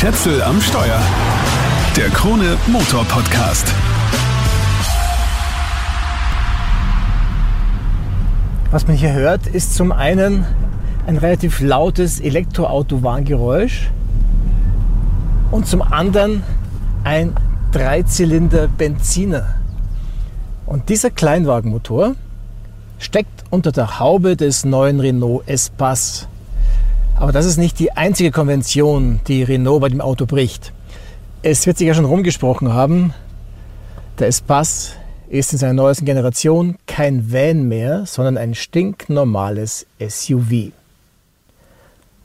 Schätzel 0.00 0.40
am 0.44 0.60
Steuer. 0.60 1.02
Der 1.96 2.08
Krone 2.10 2.56
Motor 2.68 3.04
Podcast. 3.06 3.66
Was 8.70 8.86
man 8.86 8.96
hier 8.96 9.12
hört, 9.12 9.48
ist 9.48 9.74
zum 9.74 9.90
einen 9.90 10.46
ein 11.08 11.16
relativ 11.16 11.60
lautes 11.60 12.20
Elektroauto-Warngeräusch 12.20 13.90
und 15.50 15.66
zum 15.66 15.82
anderen 15.82 16.44
ein 17.02 17.34
Dreizylinder 17.72 18.68
Benziner. 18.68 19.56
Und 20.64 20.90
dieser 20.90 21.10
Kleinwagenmotor 21.10 22.14
steckt 23.00 23.42
unter 23.50 23.72
der 23.72 23.98
Haube 23.98 24.36
des 24.36 24.64
neuen 24.64 25.00
Renault 25.00 25.48
Espace. 25.48 26.28
Aber 27.18 27.32
das 27.32 27.46
ist 27.46 27.56
nicht 27.56 27.80
die 27.80 27.90
einzige 27.92 28.30
Konvention, 28.30 29.18
die 29.26 29.42
Renault 29.42 29.80
bei 29.80 29.88
dem 29.88 30.00
Auto 30.00 30.24
bricht. 30.24 30.72
Es 31.42 31.66
wird 31.66 31.76
sich 31.76 31.88
ja 31.88 31.94
schon 31.94 32.04
rumgesprochen 32.04 32.72
haben, 32.72 33.12
der 34.20 34.28
Espace 34.28 34.92
ist 35.28 35.52
in 35.52 35.58
seiner 35.58 35.74
neuesten 35.74 36.04
Generation 36.04 36.76
kein 36.86 37.32
Van 37.32 37.66
mehr, 37.66 38.06
sondern 38.06 38.38
ein 38.38 38.54
stinknormales 38.54 39.86
SUV. 40.00 40.70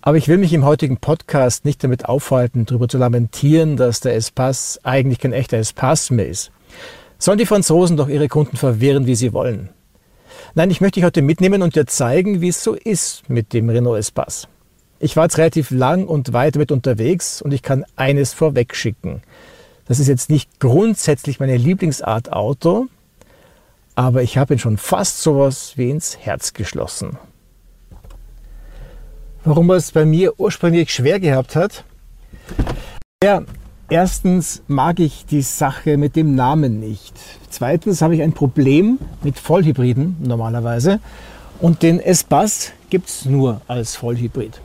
Aber 0.01 0.17
ich 0.17 0.27
will 0.27 0.37
mich 0.37 0.53
im 0.53 0.63
heutigen 0.63 0.97
Podcast 0.97 1.65
nicht 1.65 1.83
damit 1.83 2.05
aufhalten, 2.05 2.67
darüber 2.67 2.87
zu 2.87 2.99
lamentieren, 2.99 3.77
dass 3.77 3.99
der 3.99 4.15
Espace 4.15 4.79
eigentlich 4.83 5.19
kein 5.19 5.33
echter 5.33 5.57
Espace 5.57 6.11
mehr 6.11 6.27
ist. 6.27 6.51
Sollen 7.17 7.39
die 7.39 7.47
Franzosen 7.47 7.97
doch 7.97 8.09
ihre 8.09 8.27
Kunden 8.27 8.57
verwirren, 8.57 9.07
wie 9.07 9.15
sie 9.15 9.33
wollen. 9.33 9.69
Nein, 10.53 10.69
ich 10.69 10.81
möchte 10.81 10.99
dich 10.99 11.05
heute 11.05 11.23
mitnehmen 11.23 11.63
und 11.63 11.75
dir 11.75 11.87
zeigen, 11.87 12.41
wie 12.41 12.49
es 12.49 12.63
so 12.63 12.75
ist 12.75 13.27
mit 13.27 13.53
dem 13.53 13.69
Renault 13.69 13.97
Espace. 13.97 14.47
Ich 15.03 15.17
war 15.17 15.25
jetzt 15.25 15.37
relativ 15.37 15.69
lang 15.69 16.07
und 16.07 16.31
weit 16.31 16.55
damit 16.55 16.71
unterwegs 16.71 17.41
und 17.41 17.53
ich 17.53 17.61
kann 17.61 17.83
eines 17.97 18.31
vorweg 18.31 18.73
schicken. 18.73 19.21
Das 19.85 19.99
ist 19.99 20.07
jetzt 20.07 20.29
nicht 20.29 20.61
grundsätzlich 20.61 21.41
meine 21.41 21.57
Lieblingsart 21.57 22.31
Auto, 22.31 22.87
aber 23.95 24.23
ich 24.23 24.37
habe 24.37 24.53
ihn 24.53 24.59
schon 24.59 24.77
fast 24.77 25.21
sowas 25.21 25.73
wie 25.75 25.89
ins 25.89 26.19
Herz 26.19 26.53
geschlossen. 26.53 27.17
Warum 29.43 29.69
er 29.71 29.75
es 29.75 29.91
bei 29.91 30.05
mir 30.05 30.39
ursprünglich 30.39 30.93
schwer 30.93 31.19
gehabt 31.19 31.57
hat? 31.57 31.83
Ja, 33.21 33.43
Erstens 33.89 34.63
mag 34.67 35.01
ich 35.01 35.25
die 35.25 35.41
Sache 35.41 35.97
mit 35.97 36.15
dem 36.15 36.33
Namen 36.33 36.79
nicht. 36.79 37.13
Zweitens 37.49 38.01
habe 38.01 38.15
ich 38.15 38.21
ein 38.21 38.31
Problem 38.31 38.97
mit 39.21 39.37
Vollhybriden 39.37 40.15
normalerweise. 40.21 41.01
Und 41.59 41.83
den 41.83 41.99
S-Bass 41.99 42.71
gibt 42.89 43.09
es 43.09 43.25
nur 43.25 43.61
als 43.67 43.97
Vollhybrid. 43.97 44.61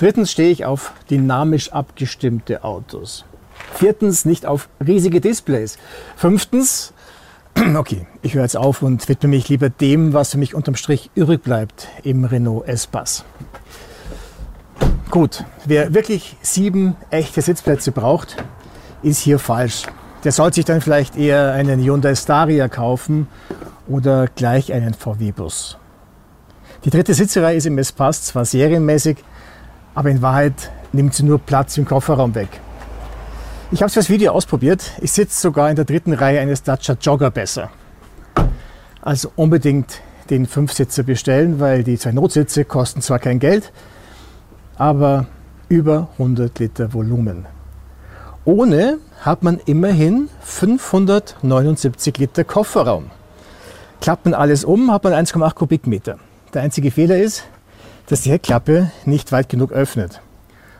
Drittens 0.00 0.30
stehe 0.30 0.50
ich 0.50 0.64
auf 0.64 0.94
dynamisch 1.10 1.72
abgestimmte 1.72 2.64
Autos. 2.64 3.26
Viertens 3.74 4.24
nicht 4.24 4.46
auf 4.46 4.70
riesige 4.84 5.20
Displays. 5.20 5.76
Fünftens, 6.16 6.94
okay, 7.76 8.06
ich 8.22 8.32
höre 8.32 8.44
jetzt 8.44 8.56
auf 8.56 8.80
und 8.80 9.06
widme 9.10 9.28
mich 9.28 9.50
lieber 9.50 9.68
dem, 9.68 10.14
was 10.14 10.30
für 10.30 10.38
mich 10.38 10.54
unterm 10.54 10.74
Strich 10.74 11.10
übrig 11.14 11.42
bleibt 11.42 11.88
im 12.02 12.24
Renault 12.24 12.66
S-Bass. 12.66 13.26
Gut, 15.10 15.44
wer 15.66 15.92
wirklich 15.92 16.34
sieben 16.40 16.96
echte 17.10 17.42
Sitzplätze 17.42 17.92
braucht, 17.92 18.42
ist 19.02 19.18
hier 19.18 19.38
falsch. 19.38 19.82
Der 20.24 20.32
sollte 20.32 20.54
sich 20.54 20.64
dann 20.64 20.80
vielleicht 20.80 21.14
eher 21.14 21.52
einen 21.52 21.78
Hyundai 21.78 22.14
Staria 22.14 22.68
kaufen 22.68 23.28
oder 23.86 24.28
gleich 24.28 24.72
einen 24.72 24.94
VW-Bus. 24.94 25.76
Die 26.86 26.90
dritte 26.90 27.12
Sitzreihe 27.12 27.56
ist 27.56 27.66
im 27.66 27.76
Espace 27.76 28.22
zwar 28.22 28.46
serienmäßig, 28.46 29.18
aber 30.00 30.08
in 30.08 30.22
Wahrheit 30.22 30.70
nimmt 30.94 31.12
sie 31.12 31.24
nur 31.24 31.38
Platz 31.38 31.76
im 31.76 31.84
Kofferraum 31.84 32.34
weg. 32.34 32.48
Ich 33.70 33.82
habe 33.82 33.88
es 33.88 33.92
fürs 33.92 34.08
Video 34.08 34.32
ausprobiert. 34.32 34.92
Ich 35.02 35.12
sitze 35.12 35.38
sogar 35.38 35.68
in 35.68 35.76
der 35.76 35.84
dritten 35.84 36.14
Reihe 36.14 36.40
eines 36.40 36.62
Dacia 36.62 36.96
Jogger 36.98 37.30
besser. 37.30 37.68
Also 39.02 39.30
unbedingt 39.36 40.00
den 40.30 40.46
Fünfsitzer 40.46 41.02
bestellen, 41.02 41.60
weil 41.60 41.84
die 41.84 41.98
zwei 41.98 42.12
Notsitze 42.12 42.64
kosten 42.64 43.02
zwar 43.02 43.18
kein 43.18 43.40
Geld, 43.40 43.72
aber 44.78 45.26
über 45.68 46.08
100 46.12 46.58
Liter 46.58 46.94
Volumen. 46.94 47.44
Ohne 48.46 49.00
hat 49.20 49.42
man 49.42 49.60
immerhin 49.66 50.30
579 50.40 52.16
Liter 52.16 52.44
Kofferraum. 52.44 53.10
Klappt 54.00 54.24
man 54.24 54.32
alles 54.32 54.64
um, 54.64 54.90
hat 54.90 55.04
man 55.04 55.12
1,8 55.12 55.52
Kubikmeter. 55.52 56.18
Der 56.54 56.62
einzige 56.62 56.90
Fehler 56.90 57.18
ist, 57.18 57.44
dass 58.10 58.22
die 58.22 58.32
Heckklappe 58.32 58.90
nicht 59.04 59.30
weit 59.30 59.48
genug 59.48 59.70
öffnet. 59.70 60.20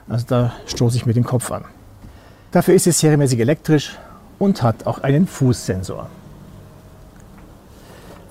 Also 0.09 0.27
da 0.29 0.53
stoße 0.67 0.97
ich 0.97 1.07
mit 1.07 1.15
dem 1.15 1.23
Kopf 1.23 1.53
an. 1.53 1.65
Dafür 2.51 2.75
ist 2.75 2.89
es 2.89 2.99
serienmäßig 2.99 3.39
elektrisch 3.39 3.97
und 4.41 4.65
hat 4.65 4.85
auch 4.85 4.99
einen 4.99 5.29
Fußsensor. 5.29 6.11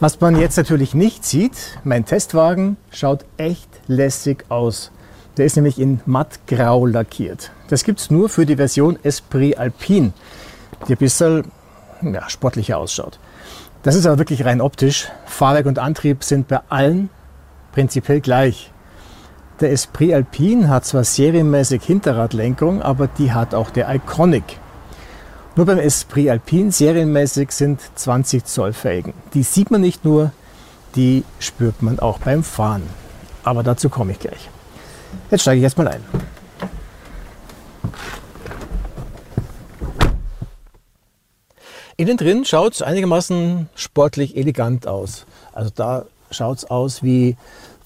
Was 0.02 0.20
man 0.20 0.38
jetzt 0.38 0.58
natürlich 0.58 0.94
nicht 0.94 1.26
sieht, 1.26 1.80
mein 1.86 2.04
Testwagen 2.06 2.76
schaut 2.92 3.24
echt 3.38 3.70
lässig 3.88 4.44
aus. 4.50 4.92
Der 5.38 5.46
ist 5.46 5.56
nämlich 5.56 5.80
in 5.80 6.02
mattgrau 6.06 6.86
lackiert. 6.86 7.52
Das 7.70 7.86
gibt 7.86 8.02
es 8.02 8.12
nur 8.12 8.28
für 8.28 8.46
die 8.46 8.58
Version 8.58 9.00
Esprit 9.04 9.58
Alpine, 9.58 10.12
die 10.88 10.94
ein 10.94 10.98
bisschen 10.98 11.50
ja, 12.02 12.30
sportlicher 12.30 12.78
ausschaut. 12.78 13.18
Das 13.84 13.96
ist 13.96 14.06
aber 14.06 14.18
wirklich 14.18 14.44
rein 14.44 14.60
optisch. 14.60 15.08
Fahrwerk 15.26 15.68
und 15.68 15.80
Antrieb 15.80 16.26
sind 16.26 16.50
bei 16.50 16.60
allen 16.68 17.10
prinzipiell 17.72 18.20
gleich. 18.20 18.72
Der 19.60 19.74
Esprit 19.74 20.14
Alpine 20.14 20.70
hat 20.70 20.86
zwar 20.86 21.04
serienmäßig 21.04 21.84
Hinterradlenkung, 21.84 22.82
aber 22.82 23.08
die 23.08 23.34
hat 23.34 23.54
auch 23.54 23.72
der 23.72 23.94
Iconic. 23.94 24.58
Nur 25.58 25.66
beim 25.66 25.80
Esprit 25.80 26.30
Alpine 26.30 26.72
serienmäßig 26.72 27.52
sind 27.52 27.82
20 27.96 28.46
Zoll 28.46 28.72
Felgen. 28.72 29.14
Die 29.34 29.44
sieht 29.44 29.70
man 29.70 29.82
nicht 29.82 30.06
nur, 30.06 30.32
die 30.96 31.26
spürt 31.40 31.82
man 31.82 32.00
auch 32.00 32.20
beim 32.20 32.44
Fahren. 32.44 32.84
Aber 33.44 33.62
dazu 33.62 33.90
komme 33.90 34.14
ich 34.14 34.20
gleich. 34.20 34.50
Jetzt 35.30 35.42
steige 35.42 35.58
ich 35.58 35.64
erstmal 35.64 35.90
ein. 35.90 36.04
Innen 41.98 42.16
drin 42.16 42.46
schaut 42.46 42.76
es 42.76 42.82
einigermaßen 42.82 43.68
sportlich 43.76 44.38
elegant 44.38 44.88
aus. 44.88 45.26
Also 45.52 45.70
da 45.76 46.06
schaut 46.32 46.60
es 46.60 46.66
aus 46.66 47.04
wie 47.04 47.36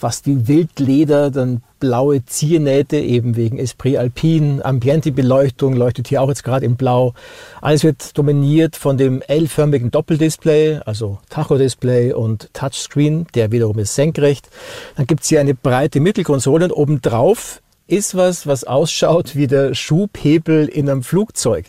fast 0.03 0.27
wie 0.27 0.49
Wildleder, 0.49 1.31
dann 1.31 1.63
blaue 1.79 2.25
Ziernähte, 2.25 2.97
eben 2.97 3.37
wegen 3.37 3.57
Esprit 3.57 3.95
Alpine. 3.95 4.59
Ambiente-Beleuchtung 4.65 5.77
leuchtet 5.77 6.09
hier 6.09 6.21
auch 6.21 6.27
jetzt 6.27 6.43
gerade 6.43 6.65
in 6.65 6.75
Blau. 6.75 7.13
Alles 7.61 7.85
wird 7.85 8.17
dominiert 8.17 8.75
von 8.75 8.97
dem 8.97 9.21
L-förmigen 9.21 9.91
Doppeldisplay, 9.91 10.81
also 10.85 11.19
Tacho-Display 11.29 12.11
und 12.11 12.49
Touchscreen, 12.53 13.27
der 13.33 13.53
wiederum 13.53 13.79
ist 13.79 13.95
senkrecht. 13.95 14.49
Dann 14.97 15.07
gibt 15.07 15.23
es 15.23 15.29
hier 15.29 15.39
eine 15.39 15.55
breite 15.55 16.01
Mittelkonsole 16.01 16.65
und 16.65 16.73
obendrauf 16.73 17.61
ist 17.87 18.13
was, 18.13 18.45
was 18.45 18.65
ausschaut 18.65 19.37
wie 19.37 19.47
der 19.47 19.73
Schubhebel 19.73 20.67
in 20.67 20.89
einem 20.89 21.03
Flugzeug. 21.03 21.67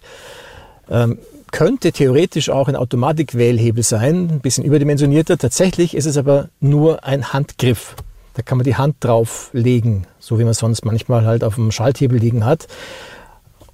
Ähm, 0.90 1.18
könnte 1.52 1.92
theoretisch 1.92 2.50
auch 2.50 2.66
ein 2.66 2.74
Automatikwählhebel 2.74 3.84
sein, 3.84 4.28
ein 4.28 4.40
bisschen 4.40 4.64
überdimensionierter. 4.64 5.38
Tatsächlich 5.38 5.94
ist 5.94 6.06
es 6.06 6.16
aber 6.16 6.48
nur 6.58 7.04
ein 7.04 7.32
Handgriff. 7.32 7.94
Da 8.34 8.42
kann 8.42 8.58
man 8.58 8.64
die 8.64 8.76
Hand 8.76 8.96
drauf 9.00 9.50
legen, 9.52 10.06
so 10.18 10.38
wie 10.38 10.44
man 10.44 10.54
sonst 10.54 10.84
manchmal 10.84 11.24
halt 11.24 11.44
auf 11.44 11.54
dem 11.54 11.70
Schalthebel 11.70 12.18
liegen 12.18 12.44
hat. 12.44 12.66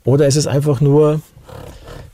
Oder 0.04 0.26
ist 0.26 0.37
es 0.37 0.47
einfach 0.47 0.81
nur 0.81 1.21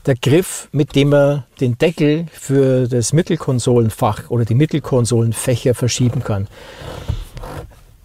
der 0.07 0.15
Griff, 0.15 0.69
mit 0.71 0.95
dem 0.95 1.09
man 1.09 1.43
den 1.59 1.77
Deckel 1.77 2.27
für 2.31 2.87
das 2.87 3.13
Mittelkonsolenfach 3.13 4.29
oder 4.29 4.45
die 4.45 4.55
Mittelkonsolenfächer 4.55 5.75
verschieben 5.75 6.23
kann. 6.23 6.47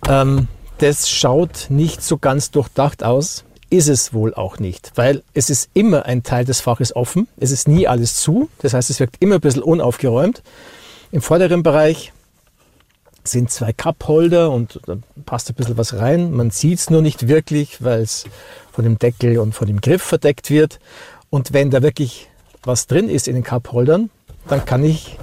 Ähm, 0.08 0.48
das 0.78 1.08
schaut 1.08 1.66
nicht 1.68 2.02
so 2.02 2.18
ganz 2.18 2.50
durchdacht 2.50 3.04
aus, 3.04 3.44
ist 3.70 3.88
es 3.88 4.12
wohl 4.12 4.34
auch 4.34 4.58
nicht, 4.58 4.92
weil 4.96 5.22
es 5.32 5.48
ist 5.48 5.70
immer 5.74 6.04
ein 6.04 6.24
Teil 6.24 6.44
des 6.44 6.60
Faches 6.60 6.94
offen, 6.94 7.28
es 7.38 7.52
ist 7.52 7.68
nie 7.68 7.86
alles 7.86 8.16
zu, 8.16 8.50
das 8.58 8.74
heißt 8.74 8.90
es 8.90 9.00
wirkt 9.00 9.16
immer 9.20 9.36
ein 9.36 9.40
bisschen 9.40 9.62
unaufgeräumt. 9.62 10.42
Im 11.12 11.22
vorderen 11.22 11.62
Bereich 11.62 12.12
sind 13.24 13.50
zwei 13.50 13.72
Cupholder 13.72 14.50
und 14.50 14.80
da 14.86 14.96
passt 15.24 15.48
ein 15.48 15.54
bisschen 15.54 15.76
was 15.76 15.94
rein. 15.94 16.32
Man 16.32 16.50
sieht 16.50 16.78
es 16.78 16.90
nur 16.90 17.02
nicht 17.02 17.28
wirklich, 17.28 17.82
weil 17.82 18.00
es 18.00 18.24
von 18.72 18.84
dem 18.84 18.98
Deckel 18.98 19.38
und 19.38 19.54
von 19.54 19.66
dem 19.66 19.80
Griff 19.80 20.02
verdeckt 20.02 20.50
wird. 20.50 20.80
Und 21.30 21.52
wenn 21.52 21.70
da 21.70 21.82
wirklich 21.82 22.28
was 22.64 22.86
drin 22.86 23.08
ist 23.08 23.28
in 23.28 23.34
den 23.34 23.44
Cupholdern, 23.44 24.10
dann 24.48 24.64
kann 24.64 24.84
ich 24.84 25.18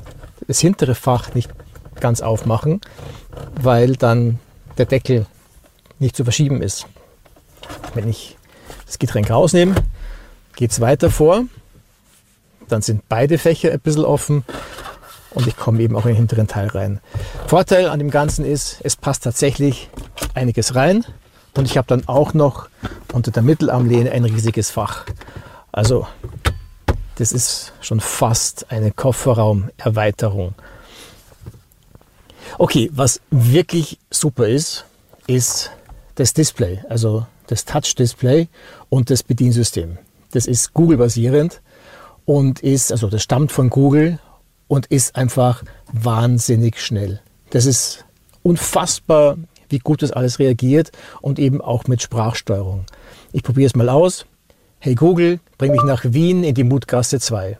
das 0.48 0.60
hintere 0.60 0.96
Fach 0.96 1.34
nicht 1.36 1.50
ganz 2.00 2.22
aufmachen, 2.22 2.82
weil 3.62 3.96
dann 3.96 4.40
der 4.78 4.86
Deckel 4.86 5.26
nicht 6.00 6.16
zu 6.16 6.24
verschieben 6.24 6.62
ist. 6.62 6.88
Wenn 7.94 8.08
ich 8.08 8.38
das 8.86 9.00
Getränk 9.00 9.30
rausnehme, 9.30 9.76
geht 10.56 10.72
es 10.72 10.80
weiter 10.80 11.12
vor. 11.12 11.44
Dann 12.68 12.82
sind 12.82 13.04
beide 13.10 13.38
Fächer 13.38 13.72
ein 13.72 13.80
bisschen 13.80 14.06
offen 14.06 14.44
und 15.32 15.48
ich 15.48 15.56
komme 15.56 15.82
eben 15.82 15.96
auch 15.96 16.06
in 16.06 16.10
den 16.10 16.18
hinteren 16.18 16.48
Teil 16.48 16.68
rein. 16.68 17.00
Vorteil 17.48 17.88
an 17.88 18.00
dem 18.00 18.10
Ganzen 18.10 18.46
ist, 18.46 18.80
es 18.84 18.96
passt 18.96 19.24
tatsächlich 19.24 19.90
einiges 20.34 20.76
rein. 20.76 21.06
Und 21.56 21.66
ich 21.66 21.78
habe 21.78 21.88
dann 21.88 22.08
auch 22.08 22.34
noch 22.34 22.70
unter 23.12 23.32
der 23.32 23.44
Mittelarmlehne 23.44 24.12
ein 24.12 24.24
riesiges 24.24 24.72
Fach. 24.72 25.06
Also 25.72 26.08
das 27.16 27.32
ist 27.32 27.74
schon 27.82 28.00
fast 28.00 28.72
eine 28.72 28.92
Kofferraumerweiterung. 28.92 30.54
Okay, 32.58 32.90
was 32.94 33.20
wirklich 33.30 34.00
super 34.10 34.48
ist, 34.48 34.86
ist 35.28 35.72
das 36.16 36.34
Display, 36.34 36.84
also 36.90 37.26
das 37.48 37.66
Touch-Display 37.66 38.48
und 38.90 39.10
das 39.10 39.24
Bediensystem. 39.24 39.98
Das 40.32 40.46
ist 40.46 40.74
Google-basierend 40.74 41.62
und 42.26 42.62
ist, 42.62 42.92
also 42.92 43.10
das 43.10 43.24
stammt 43.24 43.52
von 43.52 43.70
Google 43.70 44.20
und 44.70 44.86
ist 44.86 45.18
einfach 45.18 45.64
wahnsinnig 45.92 46.80
schnell. 46.80 47.20
Das 47.50 47.66
ist 47.66 48.06
unfassbar, 48.44 49.36
wie 49.68 49.80
gut 49.80 50.02
das 50.02 50.12
alles 50.12 50.40
reagiert 50.40 50.92
und 51.20 51.40
eben 51.40 51.60
auch 51.60 51.88
mit 51.88 52.02
Sprachsteuerung. 52.02 52.86
Ich 53.34 53.44
probiere 53.44 53.68
es 53.68 53.76
mal 53.76 53.90
aus. 53.90 54.26
Hey 54.80 54.96
Google, 54.96 55.42
bring 55.58 55.74
mich 55.74 55.84
nach 55.84 56.06
Wien 56.06 56.46
in 56.46 56.56
die 56.56 56.64
Mutgasse 56.64 57.20
2. 57.20 57.58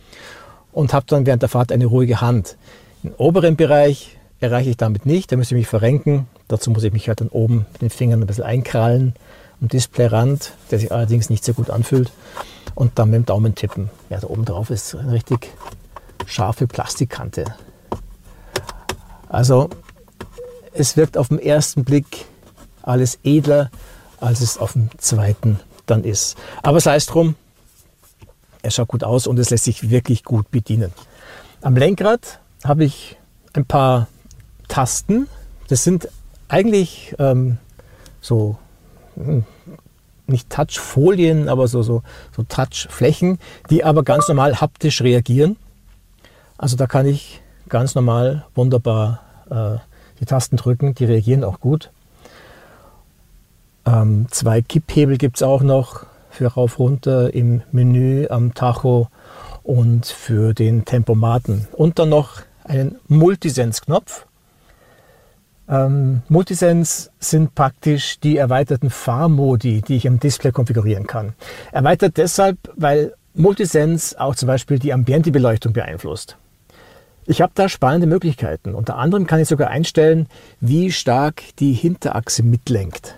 und 0.73 0.93
habe 0.93 1.05
dann 1.07 1.25
während 1.25 1.41
der 1.41 1.49
Fahrt 1.49 1.71
eine 1.71 1.85
ruhige 1.85 2.21
Hand. 2.21 2.57
Im 3.03 3.13
oberen 3.17 3.55
Bereich 3.55 4.17
erreiche 4.39 4.71
ich 4.71 4.77
damit 4.77 5.05
nicht, 5.05 5.31
da 5.31 5.37
müsste 5.37 5.53
ich 5.55 5.59
mich 5.59 5.67
verrenken. 5.67 6.27
Dazu 6.47 6.71
muss 6.71 6.83
ich 6.83 6.93
mich 6.93 7.07
halt 7.07 7.21
dann 7.21 7.29
oben 7.29 7.65
mit 7.73 7.81
den 7.81 7.89
Fingern 7.89 8.21
ein 8.21 8.27
bisschen 8.27 8.43
einkrallen 8.43 9.15
am 9.61 9.69
Displayrand, 9.69 10.51
der 10.69 10.79
sich 10.79 10.91
allerdings 10.91 11.29
nicht 11.29 11.45
sehr 11.45 11.53
gut 11.53 11.69
anfühlt 11.69 12.11
und 12.75 12.99
dann 12.99 13.09
mit 13.09 13.17
dem 13.17 13.25
Daumen 13.25 13.55
tippen. 13.55 13.89
Ja, 14.09 14.19
da 14.19 14.27
oben 14.27 14.45
drauf 14.45 14.69
ist 14.69 14.95
eine 14.95 15.13
richtig 15.13 15.49
scharfe 16.25 16.67
Plastikkante. 16.67 17.45
Also 19.29 19.69
es 20.73 20.97
wirkt 20.97 21.17
auf 21.17 21.29
den 21.29 21.39
ersten 21.39 21.83
Blick 21.83 22.25
alles 22.81 23.19
edler, 23.23 23.71
als 24.19 24.41
es 24.41 24.57
auf 24.57 24.73
dem 24.73 24.89
zweiten 24.97 25.59
dann 25.85 26.03
ist. 26.03 26.37
Aber 26.63 26.79
sei 26.79 26.95
es 26.95 27.05
drum, 27.05 27.35
er 28.61 28.71
schaut 28.71 28.87
gut 28.87 29.03
aus 29.03 29.27
und 29.27 29.37
es 29.39 29.49
lässt 29.49 29.65
sich 29.65 29.89
wirklich 29.89 30.23
gut 30.23 30.49
bedienen. 30.51 30.91
Am 31.61 31.75
Lenkrad 31.75 32.39
habe 32.63 32.83
ich 32.83 33.17
ein 33.53 33.65
paar 33.65 34.07
Tasten. 34.67 35.27
Das 35.67 35.83
sind 35.83 36.09
eigentlich 36.47 37.15
ähm, 37.19 37.57
so 38.21 38.57
hm, 39.15 39.45
nicht 40.27 40.49
Touchfolien, 40.49 41.49
aber 41.49 41.67
so, 41.67 41.83
so, 41.83 42.01
so 42.35 42.43
Touchflächen, 42.43 43.39
die 43.69 43.83
aber 43.83 44.03
ganz 44.03 44.27
normal 44.27 44.59
haptisch 44.61 45.01
reagieren. 45.01 45.57
Also 46.57 46.75
da 46.77 46.87
kann 46.87 47.05
ich 47.05 47.41
ganz 47.69 47.95
normal 47.95 48.45
wunderbar 48.55 49.21
äh, 49.49 49.77
die 50.19 50.25
Tasten 50.25 50.57
drücken, 50.57 50.93
die 50.93 51.05
reagieren 51.05 51.43
auch 51.43 51.59
gut. 51.59 51.91
Ähm, 53.85 54.27
zwei 54.31 54.61
Kipphebel 54.61 55.17
gibt 55.17 55.37
es 55.37 55.43
auch 55.43 55.61
noch 55.61 56.05
für 56.29 56.47
rauf 56.47 56.79
runter 56.79 57.33
im 57.33 57.61
Menü 57.71 58.27
am 58.29 58.53
Tacho 58.53 59.09
und 59.63 60.05
für 60.05 60.53
den 60.53 60.85
Tempomaten. 60.85 61.67
Und 61.71 61.99
dann 61.99 62.09
noch 62.09 62.41
einen 62.63 62.97
Multisense-Knopf. 63.07 64.25
Ähm, 65.67 66.21
Multisense 66.29 67.09
sind 67.19 67.55
praktisch 67.55 68.19
die 68.19 68.37
erweiterten 68.37 68.89
Fahrmodi, 68.89 69.81
die 69.81 69.95
ich 69.95 70.07
am 70.07 70.19
Display 70.19 70.51
konfigurieren 70.51 71.07
kann. 71.07 71.33
Erweitert 71.71 72.17
deshalb, 72.17 72.57
weil 72.75 73.13
Multisense 73.33 74.19
auch 74.19 74.35
zum 74.35 74.47
Beispiel 74.47 74.79
die 74.79 74.93
Ambiente-Beleuchtung 74.93 75.73
beeinflusst. 75.73 76.37
Ich 77.27 77.41
habe 77.41 77.51
da 77.55 77.69
spannende 77.69 78.07
Möglichkeiten. 78.07 78.75
Unter 78.75 78.97
anderem 78.97 79.25
kann 79.25 79.39
ich 79.39 79.47
sogar 79.47 79.69
einstellen, 79.69 80.27
wie 80.59 80.91
stark 80.91 81.41
die 81.59 81.73
Hinterachse 81.73 82.43
mitlenkt. 82.43 83.15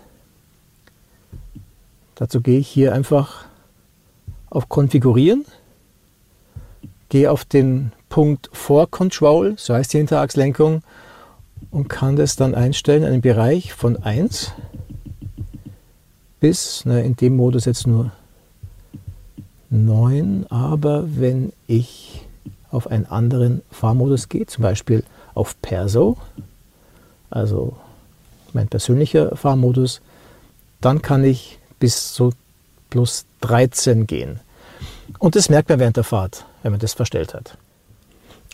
Dazu 2.15 2.41
gehe 2.41 2.59
ich 2.59 2.67
hier 2.67 2.93
einfach 2.93 3.45
auf 4.49 4.69
Konfigurieren, 4.69 5.45
gehe 7.09 7.29
auf 7.29 7.45
den 7.45 7.91
Punkt 8.09 8.49
For 8.53 8.89
Control, 8.89 9.55
so 9.57 9.73
heißt 9.73 9.93
die 9.93 9.97
Hinterachslenkung, 9.97 10.83
und 11.69 11.89
kann 11.89 12.15
das 12.15 12.35
dann 12.37 12.55
einstellen, 12.55 13.03
einen 13.03 13.21
Bereich 13.21 13.73
von 13.73 13.97
1 13.97 14.53
bis, 16.39 16.83
na, 16.85 16.99
in 16.99 17.15
dem 17.15 17.35
Modus 17.35 17.65
jetzt 17.65 17.87
nur 17.87 18.11
9, 19.69 20.45
aber 20.49 21.03
wenn 21.07 21.51
ich 21.67 22.26
auf 22.71 22.87
einen 22.87 23.05
anderen 23.05 23.61
Fahrmodus 23.71 24.29
gehe, 24.29 24.45
zum 24.45 24.63
Beispiel 24.63 25.03
auf 25.33 25.59
Perso, 25.61 26.17
also 27.29 27.77
mein 28.53 28.67
persönlicher 28.67 29.35
Fahrmodus, 29.35 30.01
dann 30.81 31.01
kann 31.01 31.23
ich 31.23 31.59
bis 31.79 32.13
zu 32.13 32.31
plus 32.89 33.25
13 33.41 34.07
gehen. 34.07 34.39
Und 35.19 35.35
das 35.35 35.49
merkt 35.49 35.69
man 35.69 35.79
während 35.79 35.97
der 35.97 36.03
Fahrt, 36.03 36.45
wenn 36.63 36.71
man 36.71 36.79
das 36.79 36.93
verstellt 36.93 37.33
hat. 37.33 37.57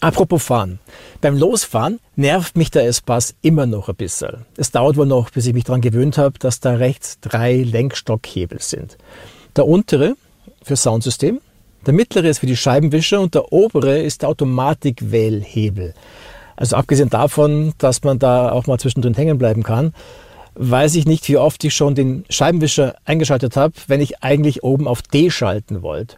Apropos 0.01 0.43
Fahren. 0.43 0.79
Beim 1.21 1.37
Losfahren 1.37 1.99
nervt 2.17 2.57
mich 2.57 2.69
der 2.71 2.85
S-Pass 2.87 3.35
immer 3.41 3.65
noch 3.65 3.87
ein 3.87 3.95
bisschen. 3.95 4.45
Es 4.57 4.71
dauert 4.71 4.97
wohl 4.97 5.05
noch, 5.05 5.29
bis 5.29 5.45
ich 5.45 5.53
mich 5.53 5.63
daran 5.63 5.79
gewöhnt 5.79 6.17
habe, 6.17 6.37
dass 6.39 6.59
da 6.59 6.73
rechts 6.73 7.19
drei 7.21 7.63
Lenkstockhebel 7.63 8.61
sind. 8.61 8.97
Der 9.55 9.65
untere 9.65 10.15
für 10.61 10.75
Soundsystem, 10.75 11.39
der 11.85 11.93
mittlere 11.93 12.27
ist 12.27 12.39
für 12.39 12.47
die 12.47 12.57
Scheibenwischer 12.57 13.21
und 13.21 13.35
der 13.35 13.51
obere 13.51 13.99
ist 13.99 14.21
der 14.21 14.29
Automatikwählhebel. 14.29 15.93
Also 16.55 16.75
abgesehen 16.75 17.09
davon, 17.09 17.73
dass 17.77 18.03
man 18.03 18.19
da 18.19 18.51
auch 18.51 18.67
mal 18.67 18.79
zwischendrin 18.79 19.15
hängen 19.15 19.37
bleiben 19.37 19.63
kann, 19.63 19.93
weiß 20.55 20.95
ich 20.95 21.05
nicht, 21.05 21.27
wie 21.29 21.37
oft 21.37 21.63
ich 21.63 21.73
schon 21.73 21.95
den 21.95 22.25
Scheibenwischer 22.29 22.95
eingeschaltet 23.05 23.57
habe, 23.57 23.73
wenn 23.87 24.01
ich 24.01 24.23
eigentlich 24.23 24.63
oben 24.63 24.87
auf 24.87 25.01
D 25.01 25.29
schalten 25.29 25.81
wollte. 25.81 26.17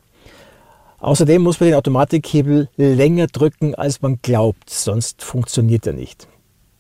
Außerdem 1.00 1.42
muss 1.42 1.60
man 1.60 1.70
den 1.70 1.76
Automatikhebel 1.76 2.70
länger 2.78 3.28
drücken, 3.28 3.76
als 3.76 4.02
man 4.02 4.20
glaubt, 4.22 4.70
sonst 4.70 5.24
funktioniert 5.24 5.86
er 5.88 5.94
nicht. 5.94 6.28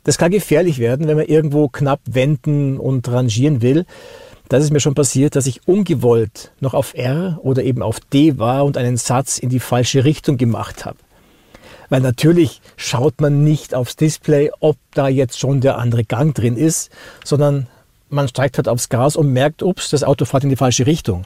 Das 0.03 0.17
kann 0.17 0.31
gefährlich 0.31 0.79
werden, 0.79 1.07
wenn 1.07 1.17
man 1.17 1.25
irgendwo 1.25 1.67
knapp 1.67 1.99
wenden 2.05 2.77
und 2.79 3.07
rangieren 3.09 3.61
will. 3.61 3.85
Das 4.49 4.63
ist 4.63 4.71
mir 4.71 4.79
schon 4.79 4.93
passiert, 4.93 5.35
dass 5.35 5.47
ich 5.47 5.67
ungewollt 5.67 6.51
noch 6.59 6.73
auf 6.73 6.93
R 6.93 7.39
oder 7.41 7.63
eben 7.63 7.81
auf 7.81 7.99
D 7.99 8.37
war 8.37 8.65
und 8.65 8.77
einen 8.77 8.97
Satz 8.97 9.39
in 9.39 9.49
die 9.49 9.59
falsche 9.59 10.03
Richtung 10.03 10.37
gemacht 10.37 10.85
habe. 10.85 10.97
Weil 11.89 12.01
natürlich 12.01 12.61
schaut 12.77 13.21
man 13.21 13.43
nicht 13.43 13.73
aufs 13.73 13.95
Display, 13.95 14.51
ob 14.59 14.77
da 14.93 15.07
jetzt 15.07 15.39
schon 15.39 15.61
der 15.61 15.77
andere 15.77 16.03
Gang 16.03 16.35
drin 16.35 16.57
ist, 16.57 16.89
sondern 17.23 17.67
man 18.09 18.27
steigt 18.27 18.57
halt 18.57 18.67
aufs 18.67 18.89
Gas 18.89 19.15
und 19.15 19.33
merkt, 19.33 19.63
ups, 19.63 19.89
das 19.89 20.03
Auto 20.03 20.25
fährt 20.25 20.43
in 20.43 20.49
die 20.49 20.55
falsche 20.55 20.85
Richtung. 20.85 21.25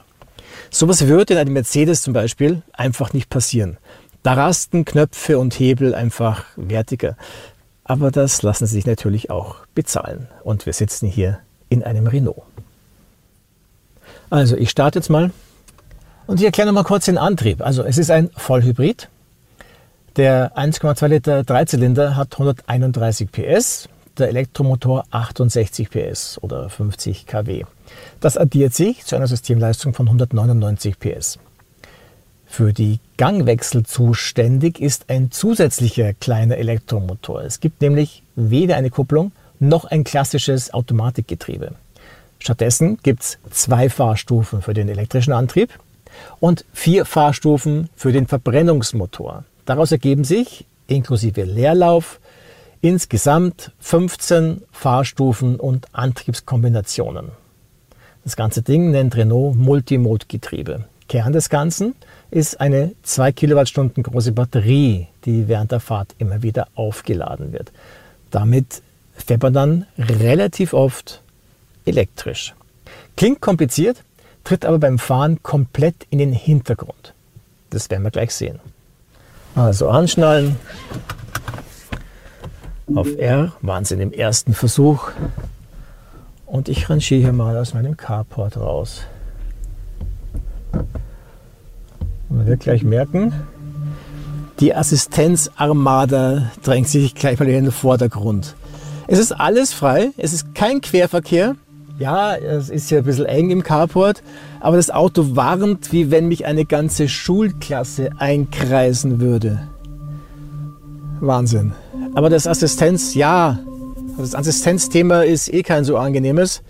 Sowas 0.69 1.07
würde 1.07 1.33
in 1.33 1.39
einem 1.39 1.53
Mercedes 1.53 2.01
zum 2.01 2.13
Beispiel 2.13 2.61
einfach 2.73 3.13
nicht 3.13 3.29
passieren. 3.29 3.77
Da 4.23 4.33
rasten 4.33 4.85
Knöpfe 4.85 5.39
und 5.39 5.57
Hebel 5.57 5.95
einfach 5.95 6.45
wertiger. 6.55 7.15
Aber 7.83 8.11
das 8.11 8.43
lassen 8.43 8.65
sie 8.65 8.75
sich 8.75 8.85
natürlich 8.85 9.29
auch 9.29 9.55
bezahlen. 9.73 10.27
Und 10.43 10.65
wir 10.65 10.73
sitzen 10.73 11.07
hier 11.07 11.39
in 11.69 11.83
einem 11.83 12.07
Renault. 12.07 12.43
Also 14.29 14.55
ich 14.55 14.69
starte 14.69 14.99
jetzt 14.99 15.09
mal 15.09 15.31
und 16.27 16.39
ich 16.39 16.45
erkläre 16.45 16.67
noch 16.67 16.73
mal 16.73 16.83
kurz 16.83 17.05
den 17.05 17.17
Antrieb. 17.17 17.61
Also 17.61 17.83
es 17.83 17.97
ist 17.97 18.11
ein 18.11 18.29
Vollhybrid. 18.35 19.09
Der 20.15 20.57
1,2 20.57 21.07
Liter 21.07 21.43
Dreizylinder 21.43 22.15
hat 22.15 22.33
131 22.33 23.31
PS, 23.31 23.89
der 24.17 24.29
Elektromotor 24.29 25.05
68 25.11 25.89
PS 25.89 26.37
oder 26.41 26.69
50 26.69 27.25
kW. 27.25 27.63
Das 28.19 28.37
addiert 28.37 28.73
sich 28.73 29.05
zu 29.05 29.15
einer 29.15 29.27
Systemleistung 29.27 29.93
von 29.93 30.07
199 30.07 30.99
PS. 30.99 31.39
Für 32.45 32.73
die 32.73 32.99
Gangwechsel 33.17 33.83
zuständig 33.85 34.79
ist 34.79 35.09
ein 35.09 35.31
zusätzlicher 35.31 36.13
kleiner 36.13 36.57
Elektromotor. 36.57 37.43
Es 37.43 37.59
gibt 37.59 37.81
nämlich 37.81 38.23
weder 38.35 38.75
eine 38.75 38.89
Kupplung 38.89 39.31
noch 39.59 39.85
ein 39.85 40.03
klassisches 40.03 40.73
Automatikgetriebe. 40.73 41.73
Stattdessen 42.39 42.97
gibt 43.03 43.21
es 43.21 43.37
zwei 43.51 43.89
Fahrstufen 43.89 44.61
für 44.61 44.73
den 44.73 44.89
elektrischen 44.89 45.33
Antrieb 45.33 45.77
und 46.39 46.65
vier 46.73 47.05
Fahrstufen 47.05 47.89
für 47.95 48.11
den 48.11 48.27
Verbrennungsmotor. 48.27 49.43
Daraus 49.65 49.91
ergeben 49.91 50.23
sich, 50.23 50.65
inklusive 50.87 51.43
Leerlauf, 51.43 52.19
insgesamt 52.81 53.71
15 53.79 54.61
Fahrstufen 54.71 55.59
und 55.59 55.87
Antriebskombinationen. 55.93 57.31
Das 58.23 58.35
ganze 58.35 58.61
Ding 58.61 58.91
nennt 58.91 59.15
Renault 59.15 59.55
Multimode-Getriebe. 59.55 60.85
Kern 61.07 61.33
des 61.33 61.49
Ganzen 61.49 61.95
ist 62.31 62.61
eine 62.61 62.93
2 63.03 63.31
Kilowattstunden 63.31 64.03
große 64.03 64.31
Batterie, 64.31 65.07
die 65.25 65.47
während 65.47 65.71
der 65.71 65.79
Fahrt 65.79 66.15
immer 66.19 66.41
wieder 66.43 66.67
aufgeladen 66.75 67.51
wird. 67.51 67.71
Damit 68.31 68.81
fährt 69.13 69.41
man 69.41 69.53
dann 69.53 69.85
relativ 69.97 70.73
oft 70.73 71.21
elektrisch. 71.89 72.55
Klingt 73.17 73.41
kompliziert, 73.41 74.03
tritt 74.43 74.65
aber 74.65 74.79
beim 74.79 74.97
Fahren 74.99 75.43
komplett 75.43 76.07
in 76.09 76.19
den 76.19 76.31
Hintergrund. 76.31 77.13
Das 77.69 77.89
werden 77.89 78.03
wir 78.03 78.11
gleich 78.11 78.33
sehen. 78.33 78.59
Also 79.55 79.89
anschnallen. 79.89 80.55
Auf 82.95 83.07
R 83.17 83.53
waren 83.61 83.85
sie 83.85 83.95
im 83.95 84.11
ersten 84.11 84.53
Versuch. 84.53 85.11
Und 86.45 86.69
ich 86.69 86.89
rangiere 86.89 87.21
hier 87.21 87.33
mal 87.33 87.57
aus 87.57 87.73
meinem 87.73 87.95
Carport 87.97 88.57
raus. 88.57 89.03
Man 92.29 92.45
wird 92.47 92.61
gleich 92.61 92.83
merken, 92.83 93.33
die 94.59 94.75
Assistenzarmada 94.75 96.51
drängt 96.63 96.87
sich 96.87 97.15
gleich 97.15 97.39
mal 97.39 97.47
in 97.47 97.65
den 97.65 97.71
Vordergrund. 97.71 98.55
Es 99.07 99.17
ist 99.17 99.31
alles 99.31 99.73
frei, 99.73 100.11
es 100.17 100.33
ist 100.33 100.53
kein 100.53 100.81
Querverkehr. 100.81 101.55
Ja, 101.99 102.33
es 102.37 102.69
ist 102.69 102.89
ja 102.91 102.99
ein 102.99 103.03
bisschen 103.03 103.25
eng 103.25 103.49
im 103.49 103.61
Carport, 103.61 104.23
aber 104.61 104.77
das 104.77 104.89
Auto 104.89 105.35
warnt, 105.35 105.91
wie 105.91 106.11
wenn 106.11 106.29
mich 106.29 106.45
eine 106.45 106.63
ganze 106.63 107.09
Schulklasse 107.09 108.11
einkreisen 108.17 109.19
würde. 109.19 109.67
Wahnsinn. 111.19 111.73
Aber 112.15 112.29
das 112.29 112.47
Assistenz, 112.47 113.15
ja, 113.15 113.59
das 114.17 114.33
Assistenzthema 114.33 115.23
ist 115.23 115.53
eh 115.53 115.61
kein 115.61 115.83
so 115.83 115.97
angenehmes. 115.97 116.61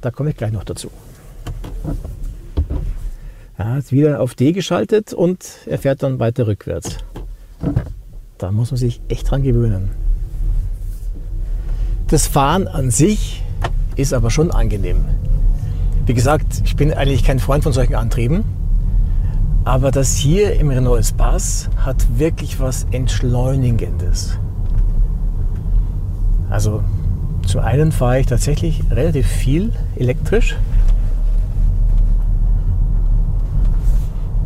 Da 0.00 0.12
komme 0.12 0.30
ich 0.30 0.36
gleich 0.36 0.52
noch 0.52 0.62
dazu. 0.62 0.88
Er 3.58 3.72
hat 3.72 3.90
wieder 3.90 4.20
auf 4.20 4.36
D 4.36 4.52
geschaltet 4.52 5.12
und 5.12 5.44
er 5.66 5.78
fährt 5.78 6.04
dann 6.04 6.20
weiter 6.20 6.46
rückwärts. 6.46 6.98
Da 8.38 8.52
muss 8.52 8.70
man 8.70 8.78
sich 8.78 9.00
echt 9.08 9.28
dran 9.28 9.42
gewöhnen. 9.42 9.90
Das 12.06 12.28
Fahren 12.28 12.68
an 12.68 12.92
sich 12.92 13.42
ist 13.96 14.12
aber 14.12 14.30
schon 14.30 14.50
angenehm. 14.50 15.04
Wie 16.06 16.14
gesagt, 16.14 16.62
ich 16.64 16.76
bin 16.76 16.92
eigentlich 16.92 17.24
kein 17.24 17.38
Freund 17.38 17.62
von 17.64 17.72
solchen 17.72 17.94
Antrieben. 17.94 18.44
Aber 19.64 19.90
das 19.90 20.16
hier 20.16 20.60
im 20.60 20.68
Renault 20.68 21.00
Espace 21.00 21.70
hat 21.78 22.18
wirklich 22.18 22.60
was 22.60 22.86
Entschleunigendes. 22.90 24.38
Also 26.50 26.82
zum 27.46 27.62
einen 27.62 27.90
fahre 27.90 28.20
ich 28.20 28.26
tatsächlich 28.26 28.82
relativ 28.90 29.26
viel 29.26 29.72
elektrisch. 29.96 30.56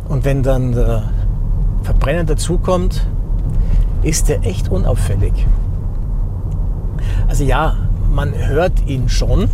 Und 0.07 0.23
wenn 0.23 0.41
dann 0.41 0.71
der 0.71 1.11
Verbrenner 1.83 2.23
dazukommt, 2.23 3.05
ist 4.01 4.29
der 4.29 4.45
echt 4.45 4.69
unauffällig. 4.69 5.45
Also 7.27 7.43
ja, 7.43 7.75
man 8.19 8.37
hört 8.37 8.85
ihn 8.85 9.07
schon. 9.07 9.49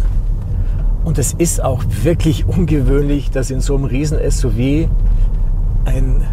Und 1.04 1.20
es 1.20 1.34
ist 1.34 1.64
auch 1.64 1.84
wirklich 2.02 2.48
ungewöhnlich, 2.48 3.30
dass 3.30 3.52
in 3.52 3.62
so 3.62 3.76
einem 3.76 3.84
riesen 3.84 4.18
SUV 4.28 4.90
ein 5.86 6.24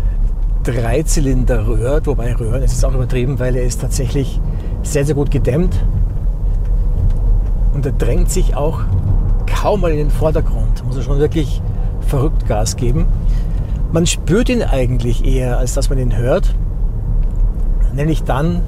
Dreizylinder 0.65 1.67
rührt, 1.67 2.07
wobei 2.07 2.35
rühren 2.35 2.63
ist 2.63 2.83
auch 2.87 2.95
übertrieben, 2.95 3.39
weil 3.39 3.55
er 3.55 3.65
ist 3.65 3.83
tatsächlich 3.83 4.41
sehr, 4.83 5.05
sehr 5.05 5.15
gut 5.15 5.31
gedämmt. 5.31 5.79
Und 7.75 7.85
er 7.85 7.93
drängt 7.93 8.31
sich 8.31 8.57
auch 8.57 8.81
kaum 9.45 9.83
mal 9.83 9.91
in 9.91 9.99
den 9.99 10.11
Vordergrund. 10.11 10.87
Muss 10.87 10.97
er 10.97 11.03
schon 11.03 11.19
wirklich 11.19 11.61
verrückt 12.01 12.49
Gas 12.49 12.77
geben. 12.77 13.05
Man 13.93 14.07
spürt 14.07 14.49
ihn 14.49 14.63
eigentlich 14.63 15.27
eher, 15.27 15.59
als 15.59 15.75
dass 15.75 15.91
man 15.91 15.99
ihn 15.99 16.17
hört. 16.17 16.55
Nämlich 17.93 18.25
dann, 18.25 18.63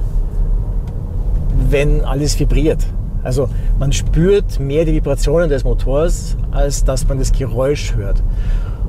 wenn 1.71 2.05
alles 2.05 2.39
vibriert. 2.39 2.85
Also 3.25 3.49
man 3.79 3.91
spürt 3.91 4.59
mehr 4.59 4.85
die 4.85 4.93
Vibrationen 4.93 5.49
des 5.49 5.63
Motors, 5.63 6.37
als 6.51 6.83
dass 6.83 7.07
man 7.07 7.17
das 7.17 7.31
Geräusch 7.31 7.95
hört. 7.95 8.21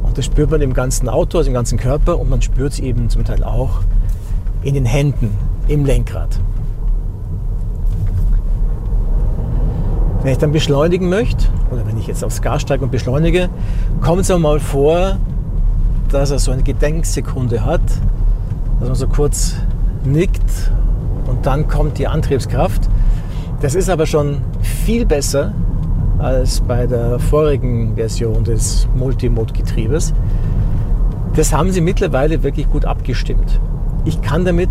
Und 0.02 0.16
das 0.18 0.26
spürt 0.26 0.50
man 0.50 0.60
im 0.60 0.74
ganzen 0.74 1.08
Auto, 1.08 1.38
also 1.38 1.48
im 1.48 1.54
ganzen 1.54 1.78
Körper 1.78 2.18
und 2.20 2.28
man 2.28 2.42
spürt 2.42 2.74
es 2.74 2.78
eben 2.78 3.08
zum 3.08 3.24
Teil 3.24 3.42
auch 3.42 3.80
in 4.62 4.74
den 4.74 4.84
Händen, 4.84 5.30
im 5.68 5.86
Lenkrad. 5.86 6.38
Wenn 10.22 10.32
ich 10.32 10.38
dann 10.38 10.52
beschleunigen 10.52 11.08
möchte, 11.08 11.46
oder 11.70 11.86
wenn 11.86 11.96
ich 11.96 12.06
jetzt 12.06 12.22
aufs 12.22 12.42
Gas 12.42 12.60
steige 12.62 12.84
und 12.84 12.90
beschleunige, 12.90 13.48
kommt 14.02 14.20
es 14.20 14.38
mal 14.38 14.60
vor, 14.60 15.16
dass 16.10 16.30
er 16.30 16.38
so 16.40 16.50
eine 16.50 16.62
Gedenksekunde 16.62 17.64
hat, 17.64 17.80
dass 18.80 18.88
man 18.88 18.94
so 18.96 19.08
kurz 19.08 19.54
nickt 20.04 20.70
und 21.26 21.46
dann 21.46 21.68
kommt 21.68 21.96
die 21.96 22.06
Antriebskraft. 22.06 22.90
Das 23.60 23.74
ist 23.74 23.88
aber 23.88 24.06
schon 24.06 24.42
viel 24.62 25.06
besser 25.06 25.52
als 26.18 26.60
bei 26.60 26.86
der 26.86 27.18
vorigen 27.18 27.94
Version 27.96 28.44
des 28.44 28.88
Multimode-Getriebes. 28.96 30.14
Das 31.34 31.52
haben 31.52 31.72
sie 31.72 31.80
mittlerweile 31.80 32.42
wirklich 32.42 32.70
gut 32.70 32.84
abgestimmt. 32.84 33.60
Ich 34.04 34.20
kann 34.22 34.44
damit 34.44 34.70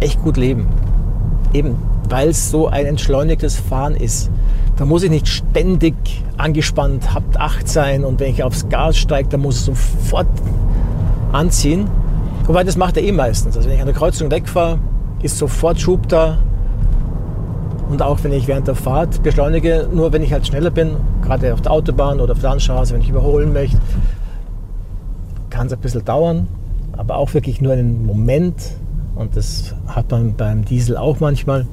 echt 0.00 0.22
gut 0.22 0.36
leben. 0.36 0.68
Eben 1.52 1.76
weil 2.08 2.28
es 2.28 2.50
so 2.50 2.68
ein 2.68 2.86
entschleunigtes 2.86 3.56
Fahren 3.56 3.94
ist. 3.94 4.30
Da 4.76 4.84
muss 4.84 5.02
ich 5.02 5.10
nicht 5.10 5.28
ständig 5.28 5.94
angespannt, 6.36 7.14
habt 7.14 7.38
acht 7.38 7.68
sein 7.68 8.04
und 8.04 8.20
wenn 8.20 8.30
ich 8.30 8.42
aufs 8.42 8.68
Gas 8.68 8.96
steige, 8.96 9.28
dann 9.28 9.40
muss 9.40 9.56
es 9.56 9.64
sofort 9.66 10.26
anziehen. 11.32 11.88
Wobei 12.46 12.64
das 12.64 12.76
macht 12.76 12.96
er 12.96 13.04
eh 13.04 13.12
meistens. 13.12 13.56
Also 13.56 13.68
wenn 13.68 13.76
ich 13.76 13.80
an 13.80 13.86
der 13.86 13.94
Kreuzung 13.94 14.30
wegfahre, 14.30 14.78
ist 15.22 15.38
sofort 15.38 15.80
Schub 15.80 16.08
da. 16.08 16.38
Und 17.94 18.02
auch 18.02 18.24
wenn 18.24 18.32
ich 18.32 18.48
während 18.48 18.66
der 18.66 18.74
Fahrt 18.74 19.22
beschleunige, 19.22 19.88
nur 19.92 20.12
wenn 20.12 20.20
ich 20.20 20.32
halt 20.32 20.44
schneller 20.44 20.72
bin, 20.72 20.96
gerade 21.22 21.54
auf 21.54 21.60
der 21.60 21.70
Autobahn 21.70 22.18
oder 22.18 22.32
auf 22.32 22.40
der 22.40 22.50
Landstraße, 22.50 22.92
wenn 22.92 23.02
ich 23.02 23.08
überholen 23.08 23.52
möchte, 23.52 23.78
kann 25.48 25.68
es 25.68 25.72
ein 25.74 25.78
bisschen 25.78 26.04
dauern, 26.04 26.48
aber 26.90 27.14
auch 27.14 27.34
wirklich 27.34 27.60
nur 27.60 27.72
einen 27.72 28.04
Moment. 28.04 28.56
Und 29.14 29.36
das 29.36 29.76
hat 29.86 30.10
man 30.10 30.34
beim 30.34 30.64
Diesel 30.64 30.96
auch 30.96 31.20
manchmal. 31.20 31.68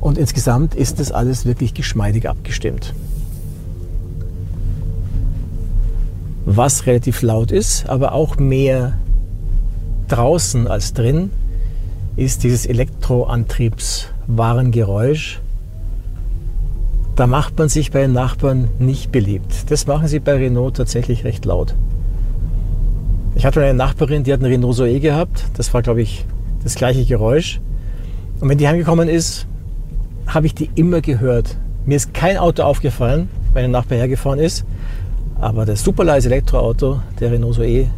Und 0.00 0.16
insgesamt 0.16 0.76
ist 0.76 1.00
das 1.00 1.10
alles 1.10 1.44
wirklich 1.44 1.74
geschmeidig 1.74 2.28
abgestimmt. 2.28 2.94
Was 6.44 6.86
relativ 6.86 7.20
laut 7.22 7.50
ist, 7.50 7.88
aber 7.88 8.12
auch 8.12 8.36
mehr 8.36 8.92
draußen 10.06 10.68
als 10.68 10.92
drin, 10.92 11.32
ist 12.16 12.42
dieses 12.44 12.66
Elektroantriebswarengeräusch. 12.66 15.40
Da 17.16 17.26
macht 17.26 17.58
man 17.58 17.68
sich 17.68 17.90
bei 17.90 18.02
den 18.02 18.12
Nachbarn 18.12 18.68
nicht 18.78 19.10
beliebt. 19.12 19.70
Das 19.70 19.86
machen 19.86 20.08
sie 20.08 20.18
bei 20.18 20.34
Renault 20.34 20.76
tatsächlich 20.76 21.24
recht 21.24 21.44
laut. 21.44 21.74
Ich 23.34 23.44
hatte 23.46 23.62
eine 23.62 23.74
Nachbarin, 23.74 24.24
die 24.24 24.32
hat 24.32 24.40
einen 24.40 24.52
Renault 24.52 24.76
Zoe 24.76 24.98
gehabt. 25.00 25.44
Das 25.54 25.72
war, 25.74 25.82
glaube 25.82 26.02
ich, 26.02 26.24
das 26.62 26.74
gleiche 26.74 27.04
Geräusch. 27.04 27.60
Und 28.40 28.48
wenn 28.48 28.58
die 28.58 28.68
heimgekommen 28.68 29.08
ist, 29.08 29.46
habe 30.26 30.46
ich 30.46 30.54
die 30.54 30.70
immer 30.74 31.00
gehört. 31.00 31.56
Mir 31.84 31.96
ist 31.96 32.14
kein 32.14 32.38
Auto 32.38 32.62
aufgefallen, 32.62 33.28
wenn 33.52 33.64
ein 33.64 33.70
Nachbar 33.70 33.98
hergefahren 33.98 34.38
ist. 34.38 34.64
Aber 35.40 35.66
das 35.66 35.82
super 35.82 36.04
leise 36.04 36.28
Elektroauto, 36.28 37.00
der 37.20 37.32
Renault 37.32 37.56
Zoe, 37.56 37.88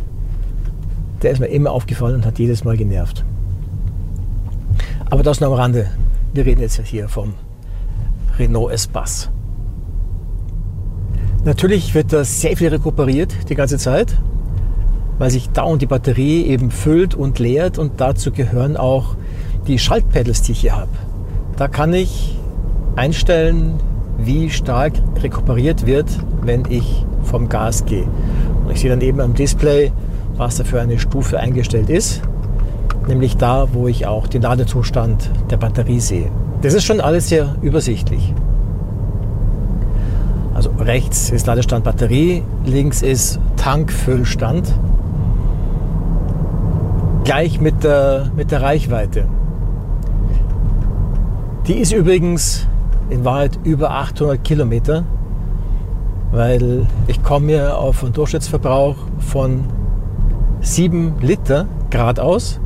der 1.22 1.30
ist 1.30 1.40
mir 1.40 1.48
immer 1.48 1.72
aufgefallen 1.72 2.16
und 2.16 2.26
hat 2.26 2.38
jedes 2.38 2.64
Mal 2.64 2.76
genervt. 2.76 3.24
Aber 5.14 5.22
das 5.22 5.40
nur 5.40 5.50
am 5.50 5.54
Rande. 5.54 5.86
Wir 6.32 6.44
reden 6.44 6.60
jetzt 6.60 6.80
hier 6.86 7.08
vom 7.08 7.34
Renault 8.36 8.72
Espace. 8.72 9.30
Natürlich 11.44 11.94
wird 11.94 12.12
das 12.12 12.40
sehr 12.40 12.56
viel 12.56 12.66
rekuperiert 12.66 13.32
die 13.48 13.54
ganze 13.54 13.78
Zeit, 13.78 14.18
weil 15.18 15.30
sich 15.30 15.50
dauernd 15.50 15.82
die 15.82 15.86
Batterie 15.86 16.42
eben 16.46 16.72
füllt 16.72 17.14
und 17.14 17.38
leert 17.38 17.78
und 17.78 18.00
dazu 18.00 18.32
gehören 18.32 18.76
auch 18.76 19.14
die 19.68 19.78
Schaltpedals, 19.78 20.42
die 20.42 20.50
ich 20.50 20.62
hier 20.62 20.74
habe. 20.74 20.90
Da 21.58 21.68
kann 21.68 21.94
ich 21.94 22.36
einstellen, 22.96 23.74
wie 24.18 24.50
stark 24.50 24.94
rekuperiert 25.22 25.86
wird, 25.86 26.08
wenn 26.42 26.64
ich 26.70 27.06
vom 27.22 27.48
Gas 27.48 27.84
gehe. 27.84 28.08
Und 28.64 28.72
ich 28.72 28.80
sehe 28.80 28.90
dann 28.90 29.00
eben 29.00 29.20
am 29.20 29.34
Display, 29.34 29.92
was 30.36 30.56
da 30.56 30.64
für 30.64 30.80
eine 30.80 30.98
Stufe 30.98 31.38
eingestellt 31.38 31.88
ist. 31.88 32.20
Nämlich 33.06 33.36
da, 33.36 33.68
wo 33.72 33.86
ich 33.86 34.06
auch 34.06 34.26
den 34.26 34.42
Ladezustand 34.42 35.30
der 35.50 35.56
Batterie 35.58 36.00
sehe. 36.00 36.30
Das 36.62 36.72
ist 36.74 36.84
schon 36.84 37.00
alles 37.00 37.28
sehr 37.28 37.54
übersichtlich. 37.60 38.32
Also 40.54 40.70
rechts 40.78 41.30
ist 41.30 41.46
Ladestand 41.46 41.84
Batterie, 41.84 42.42
links 42.64 43.02
ist 43.02 43.38
Tankfüllstand. 43.56 44.72
Gleich 47.24 47.60
mit 47.60 47.84
der, 47.84 48.30
mit 48.36 48.50
der 48.50 48.62
Reichweite. 48.62 49.26
Die 51.66 51.74
ist 51.74 51.92
übrigens 51.92 52.66
in 53.10 53.24
Wahrheit 53.24 53.58
über 53.64 53.90
800 53.90 54.42
Kilometer, 54.44 55.04
weil 56.30 56.86
ich 57.06 57.22
komme 57.22 57.46
mir 57.46 57.78
auf 57.78 58.02
einen 58.02 58.12
Durchschnittsverbrauch 58.12 58.96
von 59.18 59.64
7 60.60 61.14
Liter 61.20 61.66
geradeaus. 61.90 62.60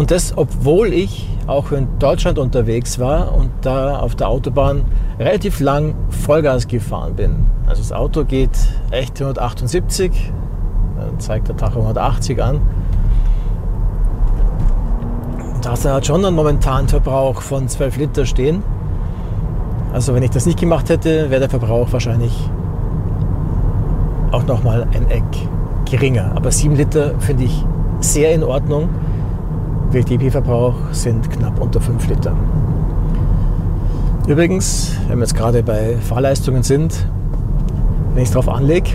Und 0.00 0.10
das, 0.10 0.32
obwohl 0.34 0.94
ich 0.94 1.28
auch 1.46 1.72
in 1.72 1.86
Deutschland 1.98 2.38
unterwegs 2.38 2.98
war 2.98 3.34
und 3.34 3.50
da 3.60 3.98
auf 3.98 4.14
der 4.14 4.30
Autobahn 4.30 4.86
relativ 5.18 5.60
lang 5.60 5.94
Vollgas 6.08 6.68
gefahren 6.68 7.16
bin. 7.16 7.44
Also 7.66 7.82
das 7.82 7.92
Auto 7.92 8.24
geht 8.24 8.48
echt 8.92 9.20
178, 9.20 10.32
dann 10.96 11.20
zeigt 11.20 11.48
der 11.48 11.56
Tacho 11.58 11.80
180 11.80 12.42
an. 12.42 12.62
Und 15.54 15.66
da 15.66 15.74
hat 15.92 16.06
schon 16.06 16.24
einen 16.24 16.34
momentanen 16.34 16.88
Verbrauch 16.88 17.42
von 17.42 17.68
12 17.68 17.98
Liter 17.98 18.24
stehen. 18.24 18.62
Also 19.92 20.14
wenn 20.14 20.22
ich 20.22 20.30
das 20.30 20.46
nicht 20.46 20.58
gemacht 20.58 20.88
hätte, 20.88 21.28
wäre 21.28 21.40
der 21.40 21.50
Verbrauch 21.50 21.92
wahrscheinlich 21.92 22.48
auch 24.32 24.46
nochmal 24.46 24.88
ein 24.94 25.10
Eck 25.10 25.24
geringer. 25.84 26.32
Aber 26.34 26.50
7 26.50 26.74
Liter 26.74 27.12
finde 27.18 27.44
ich 27.44 27.66
sehr 28.00 28.32
in 28.32 28.42
Ordnung. 28.42 28.88
WLTP-Verbrauch 29.92 30.74
sind 30.92 31.28
knapp 31.30 31.60
unter 31.60 31.80
5 31.80 32.06
Liter. 32.08 32.32
Übrigens, 34.28 34.96
wenn 35.08 35.18
wir 35.18 35.24
jetzt 35.24 35.34
gerade 35.34 35.64
bei 35.64 35.96
Fahrleistungen 35.96 36.62
sind, 36.62 37.06
wenn 38.14 38.22
ich 38.22 38.28
es 38.28 38.34
drauf 38.34 38.48
anlege, 38.48 38.90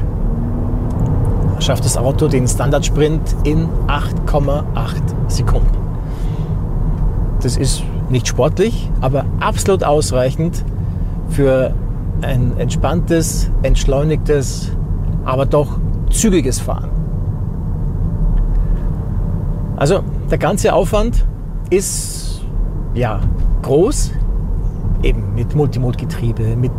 schafft 1.59 1.83
das 1.83 1.97
Auto 1.97 2.29
den 2.29 2.47
Standardsprint 2.47 3.35
in 3.43 3.67
8,8 3.87 4.63
Sekunden. 5.27 5.67
Das 7.41 7.57
ist 7.57 7.83
nicht 8.09 8.27
sportlich, 8.27 8.89
aber 9.01 9.25
absolut 9.41 9.83
ausreichend 9.83 10.63
für 11.27 11.73
ein 12.21 12.57
entspanntes, 12.57 13.49
entschleunigtes, 13.63 14.71
aber 15.25 15.45
doch 15.45 15.77
zügiges 16.09 16.59
Fahren. 16.59 16.89
Also 19.75 20.01
der 20.29 20.38
ganze 20.38 20.74
Aufwand 20.74 21.25
ist 21.70 22.41
ja 22.94 23.20
groß, 23.62 24.12
eben 25.03 25.36
mit 25.36 25.55
Multimodgetriebe, 25.55 26.55
mit 26.55 26.72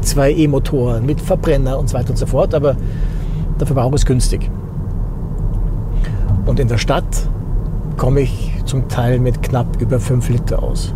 zwei 0.00 0.32
E-Motoren, 0.32 1.06
mit 1.06 1.20
Verbrenner 1.20 1.78
und 1.78 1.88
so 1.88 1.96
weiter 1.96 2.10
und 2.10 2.16
so 2.16 2.26
fort, 2.26 2.54
aber 2.54 2.76
der 3.58 3.66
Verbrauch 3.66 3.92
ist 3.92 4.06
günstig. 4.06 4.50
Und 6.46 6.60
in 6.60 6.68
der 6.68 6.78
Stadt 6.78 7.28
komme 7.96 8.20
ich 8.20 8.52
zum 8.64 8.88
Teil 8.88 9.18
mit 9.18 9.42
knapp 9.42 9.80
über 9.80 10.00
5 10.00 10.28
Liter 10.28 10.62
aus. 10.62 10.92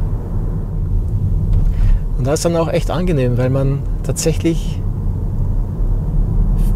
Und 2.19 2.27
das 2.27 2.41
ist 2.41 2.45
dann 2.45 2.57
auch 2.57 2.69
echt 2.69 2.91
angenehm, 2.91 3.39
weil 3.39 3.51
man 3.51 3.79
tatsächlich 4.03 4.81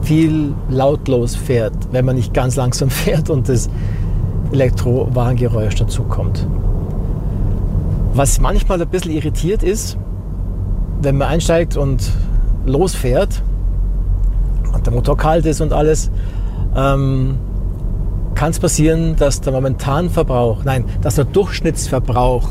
viel 0.03 0.55
lautlos 0.69 1.35
fährt, 1.35 1.75
wenn 1.91 2.05
man 2.05 2.17
nicht 2.17 2.33
ganz 2.33 2.57
langsam 2.57 2.91
fährt 2.91 3.31
und 3.31 3.49
das 3.49 3.69
Elektrowagengeräusch 4.53 5.75
dazukommt. 5.77 6.47
Was 8.15 8.41
manchmal 8.41 8.81
ein 8.81 8.89
bisschen 8.89 9.13
irritiert 9.13 9.63
ist, 9.63 9.97
wenn 11.01 11.17
man 11.17 11.29
einsteigt 11.29 11.77
und 11.77 12.11
losfährt 12.67 13.43
und 14.73 14.87
der 14.87 14.93
Motor 14.93 15.17
kalt 15.17 15.47
ist 15.47 15.61
und 15.61 15.73
alles, 15.73 16.11
ähm, 16.77 17.39
kann 18.35 18.51
es 18.51 18.59
passieren, 18.59 19.17
dass 19.17 19.41
der 19.41 19.53
Momentanverbrauch, 19.53 20.65
nein, 20.65 20.85
dass 21.01 21.17
der 21.17 21.25
Durchschnittsverbrauch 21.25 22.49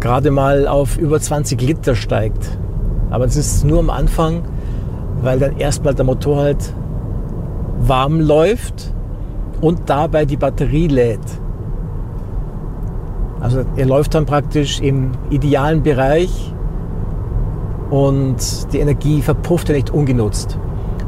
gerade 0.00 0.30
mal 0.30 0.66
auf 0.66 0.98
über 0.98 1.20
20 1.20 1.60
Liter 1.60 1.94
steigt. 1.94 2.58
Aber 3.10 3.26
das 3.26 3.36
ist 3.36 3.64
nur 3.64 3.78
am 3.78 3.90
Anfang, 3.90 4.42
weil 5.22 5.38
dann 5.38 5.56
erstmal 5.56 5.94
der 5.94 6.04
Motor 6.04 6.36
halt 6.38 6.74
warm 7.78 8.20
läuft 8.20 8.93
und 9.64 9.88
dabei 9.88 10.26
die 10.26 10.36
Batterie 10.36 10.88
lädt. 10.88 11.24
Also 13.40 13.64
er 13.76 13.86
läuft 13.86 14.14
dann 14.14 14.26
praktisch 14.26 14.78
im 14.80 15.12
idealen 15.30 15.82
Bereich 15.82 16.52
und 17.88 18.36
die 18.74 18.78
Energie 18.80 19.22
verpufft 19.22 19.70
ja 19.70 19.74
nicht 19.74 19.88
ungenutzt. 19.88 20.58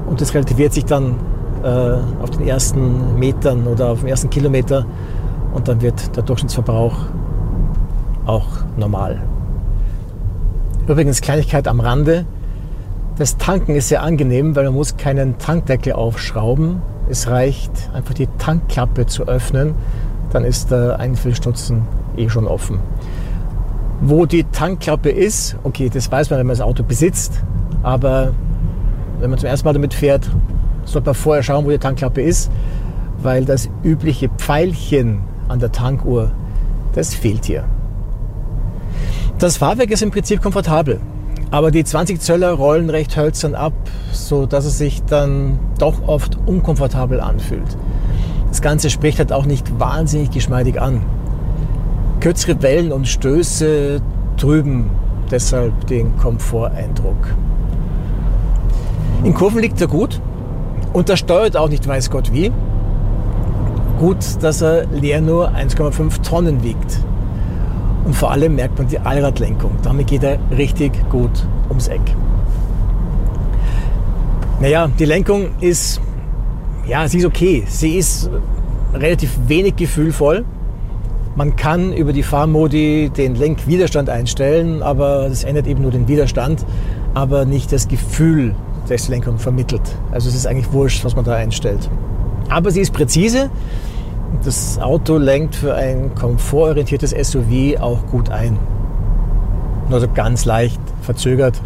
Und 0.06 0.22
das 0.22 0.32
relativiert 0.32 0.72
sich 0.72 0.86
dann 0.86 1.16
äh, 1.62 2.22
auf 2.22 2.30
den 2.30 2.48
ersten 2.48 3.18
Metern 3.18 3.66
oder 3.66 3.90
auf 3.90 4.00
dem 4.00 4.08
ersten 4.08 4.30
Kilometer 4.30 4.86
und 5.52 5.68
dann 5.68 5.82
wird 5.82 6.16
der 6.16 6.22
Durchschnittsverbrauch 6.22 6.96
auch 8.24 8.46
normal. 8.78 9.22
Übrigens 10.88 11.20
Kleinigkeit 11.20 11.68
am 11.68 11.80
Rande. 11.80 12.24
Das 13.18 13.38
Tanken 13.38 13.74
ist 13.74 13.88
sehr 13.88 14.02
angenehm, 14.02 14.54
weil 14.56 14.64
man 14.64 14.74
muss 14.74 14.98
keinen 14.98 15.38
Tankdeckel 15.38 15.94
aufschrauben. 15.94 16.82
Es 17.08 17.28
reicht 17.28 17.70
einfach 17.94 18.12
die 18.12 18.28
Tankklappe 18.38 19.06
zu 19.06 19.26
öffnen, 19.26 19.74
dann 20.32 20.44
ist 20.44 20.70
der 20.70 20.98
Einfüllstutzen 20.98 21.82
eh 22.18 22.28
schon 22.28 22.46
offen. 22.46 22.78
Wo 24.02 24.26
die 24.26 24.44
Tankklappe 24.44 25.08
ist, 25.08 25.56
okay, 25.62 25.88
das 25.88 26.12
weiß 26.12 26.28
man, 26.28 26.40
wenn 26.40 26.46
man 26.46 26.56
das 26.56 26.60
Auto 26.60 26.82
besitzt, 26.82 27.40
aber 27.82 28.34
wenn 29.20 29.30
man 29.30 29.38
zum 29.38 29.48
ersten 29.48 29.66
Mal 29.66 29.72
damit 29.72 29.94
fährt, 29.94 30.28
sollte 30.84 31.06
man 31.06 31.14
vorher 31.14 31.42
schauen, 31.42 31.64
wo 31.64 31.70
die 31.70 31.78
Tankklappe 31.78 32.20
ist, 32.20 32.50
weil 33.22 33.46
das 33.46 33.70
übliche 33.82 34.28
Pfeilchen 34.28 35.20
an 35.48 35.58
der 35.58 35.72
Tankuhr, 35.72 36.32
das 36.94 37.14
fehlt 37.14 37.46
hier. 37.46 37.64
Das 39.38 39.56
Fahrwerk 39.56 39.90
ist 39.90 40.02
im 40.02 40.10
Prinzip 40.10 40.42
komfortabel, 40.42 41.00
aber 41.50 41.70
die 41.70 41.84
20 41.84 42.20
Zöller 42.20 42.52
rollen 42.52 42.90
recht 42.90 43.16
hölzern 43.16 43.54
ab, 43.54 43.72
so 44.12 44.46
dass 44.46 44.64
es 44.64 44.78
sich 44.78 45.02
dann 45.04 45.58
doch 45.78 46.06
oft 46.06 46.38
unkomfortabel 46.46 47.20
anfühlt. 47.20 47.76
Das 48.48 48.62
Ganze 48.62 48.90
spricht 48.90 49.18
halt 49.18 49.32
auch 49.32 49.46
nicht 49.46 49.78
wahnsinnig 49.78 50.30
geschmeidig 50.30 50.80
an. 50.80 51.02
Kürzere 52.20 52.62
Wellen 52.62 52.92
und 52.92 53.06
Stöße 53.06 54.00
trüben 54.36 54.90
deshalb 55.30 55.86
den 55.86 56.16
Komforteindruck. 56.16 57.34
In 59.24 59.34
Kurven 59.34 59.60
liegt 59.60 59.80
er 59.80 59.88
gut, 59.88 60.20
und 60.96 61.10
er 61.10 61.18
steuert 61.18 61.58
auch 61.58 61.68
nicht 61.68 61.86
weiß 61.86 62.08
Gott 62.08 62.32
wie. 62.32 62.50
Gut, 63.98 64.16
dass 64.40 64.62
er 64.62 64.86
leer 64.86 65.20
nur 65.20 65.50
1,5 65.50 66.22
Tonnen 66.22 66.62
wiegt. 66.62 67.00
Und 68.06 68.14
vor 68.14 68.30
allem 68.30 68.54
merkt 68.54 68.78
man 68.78 68.86
die 68.86 69.00
Allradlenkung. 69.00 69.72
Damit 69.82 70.06
geht 70.06 70.22
er 70.22 70.38
richtig 70.56 70.92
gut 71.10 71.44
ums 71.68 71.88
Eck. 71.88 72.00
Naja, 74.60 74.88
die 74.96 75.04
Lenkung 75.04 75.48
ist, 75.60 76.00
ja, 76.86 77.08
sie 77.08 77.18
ist 77.18 77.24
okay. 77.24 77.64
Sie 77.66 77.96
ist 77.96 78.30
relativ 78.94 79.36
wenig 79.48 79.74
gefühlvoll. 79.74 80.44
Man 81.34 81.56
kann 81.56 81.92
über 81.92 82.12
die 82.12 82.22
Fahrmodi 82.22 83.10
den 83.14 83.34
Lenkwiderstand 83.34 84.08
einstellen, 84.08 84.84
aber 84.84 85.28
das 85.28 85.42
ändert 85.42 85.66
eben 85.66 85.82
nur 85.82 85.90
den 85.90 86.06
Widerstand, 86.06 86.64
aber 87.12 87.44
nicht 87.44 87.72
das 87.72 87.88
Gefühl 87.88 88.54
Rechtslenkung 88.88 89.38
vermittelt. 89.38 89.82
Also 90.12 90.28
es 90.28 90.36
ist 90.36 90.46
eigentlich 90.46 90.72
wurscht, 90.72 91.04
was 91.04 91.16
man 91.16 91.24
da 91.24 91.34
einstellt. 91.34 91.90
Aber 92.48 92.70
sie 92.70 92.80
ist 92.80 92.92
präzise. 92.92 93.50
Das 94.44 94.78
Auto 94.78 95.16
lenkt 95.18 95.56
für 95.56 95.74
ein 95.74 96.14
komfortorientiertes 96.14 97.10
SUV 97.10 97.80
auch 97.80 98.06
gut 98.06 98.30
ein. 98.30 98.58
Nur 99.88 100.00
so 100.00 100.08
ganz 100.12 100.44
leicht 100.44 100.80
verzögert. 101.02 101.60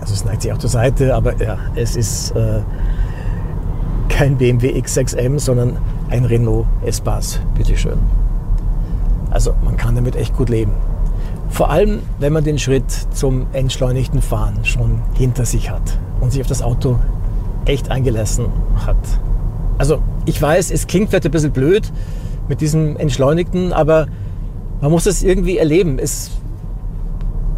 Also 0.00 0.14
es 0.14 0.24
neigt 0.24 0.42
sich 0.42 0.52
auch 0.52 0.58
zur 0.58 0.70
Seite, 0.70 1.14
aber 1.14 1.40
ja, 1.42 1.58
es 1.74 1.96
ist 1.96 2.32
äh, 2.32 2.60
kein 4.08 4.36
BMW 4.36 4.78
X6M, 4.78 5.38
sondern 5.38 5.78
ein 6.10 6.24
Renault 6.24 6.66
S-Pass, 6.84 7.40
bitteschön. 7.54 7.98
Also 9.30 9.54
man 9.64 9.76
kann 9.76 9.94
damit 9.94 10.16
echt 10.16 10.36
gut 10.36 10.48
leben. 10.48 10.72
Vor 11.48 11.70
allem, 11.70 12.00
wenn 12.18 12.32
man 12.32 12.44
den 12.44 12.58
Schritt 12.58 12.90
zum 13.12 13.46
entschleunigten 13.52 14.22
Fahren 14.22 14.64
schon 14.64 15.02
hinter 15.14 15.44
sich 15.44 15.70
hat 15.70 15.98
und 16.20 16.32
sich 16.32 16.40
auf 16.40 16.46
das 16.46 16.62
Auto 16.62 16.98
echt 17.64 17.90
eingelassen 17.90 18.46
hat. 18.86 18.96
Also 19.78 19.98
ich 20.24 20.40
weiß, 20.40 20.70
es 20.70 20.86
klingt 20.86 21.10
vielleicht 21.10 21.26
ein 21.26 21.30
bisschen 21.30 21.52
blöd 21.52 21.90
mit 22.48 22.60
diesem 22.60 22.96
Entschleunigten, 22.96 23.72
aber 23.72 24.06
man 24.80 24.90
muss 24.90 25.06
es 25.06 25.22
irgendwie 25.22 25.58
erleben. 25.58 25.98
Es 25.98 26.30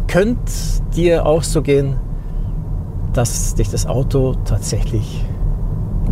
könnte 0.07 0.51
dir 0.95 1.25
auch 1.25 1.43
so 1.43 1.61
gehen, 1.61 1.97
dass 3.13 3.55
dich 3.55 3.69
das 3.69 3.85
Auto 3.85 4.35
tatsächlich 4.45 5.25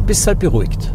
bis 0.05 0.25
halt 0.25 0.39
beruhigt. 0.39 0.93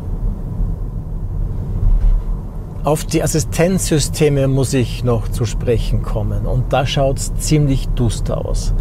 Auf 2.85 3.05
die 3.05 3.23
Assistenzsysteme 3.23 4.49
muss 4.49 4.73
ich 4.73 5.05
noch 5.05 5.29
zu 5.29 5.45
sprechen 5.45 6.03
kommen 6.03 6.47
und 6.47 6.73
da 6.73 6.87
schaut 6.87 7.19
es 7.19 7.35
ziemlich 7.37 7.89
duster 7.91 8.45
aus. 8.45 8.73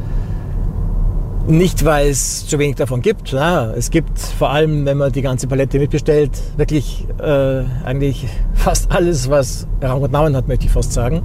Nicht, 1.48 1.86
weil 1.86 2.10
es 2.10 2.46
zu 2.46 2.60
wenig 2.60 2.76
davon 2.76 3.02
gibt. 3.02 3.32
Na, 3.32 3.72
es 3.72 3.90
gibt 3.90 4.20
vor 4.20 4.50
allem, 4.50 4.86
wenn 4.86 4.98
man 4.98 5.14
die 5.14 5.22
ganze 5.22 5.48
Palette 5.48 5.80
mitbestellt, 5.80 6.32
wirklich 6.58 7.08
äh, 7.22 7.64
eigentlich 7.86 8.28
fast 8.54 8.92
alles, 8.92 9.30
was 9.30 9.66
Rang 9.82 10.02
und 10.02 10.12
Namen 10.12 10.36
hat, 10.36 10.50
möchte 10.50 10.66
ich 10.66 10.72
fast 10.72 10.92
sagen. 10.92 11.22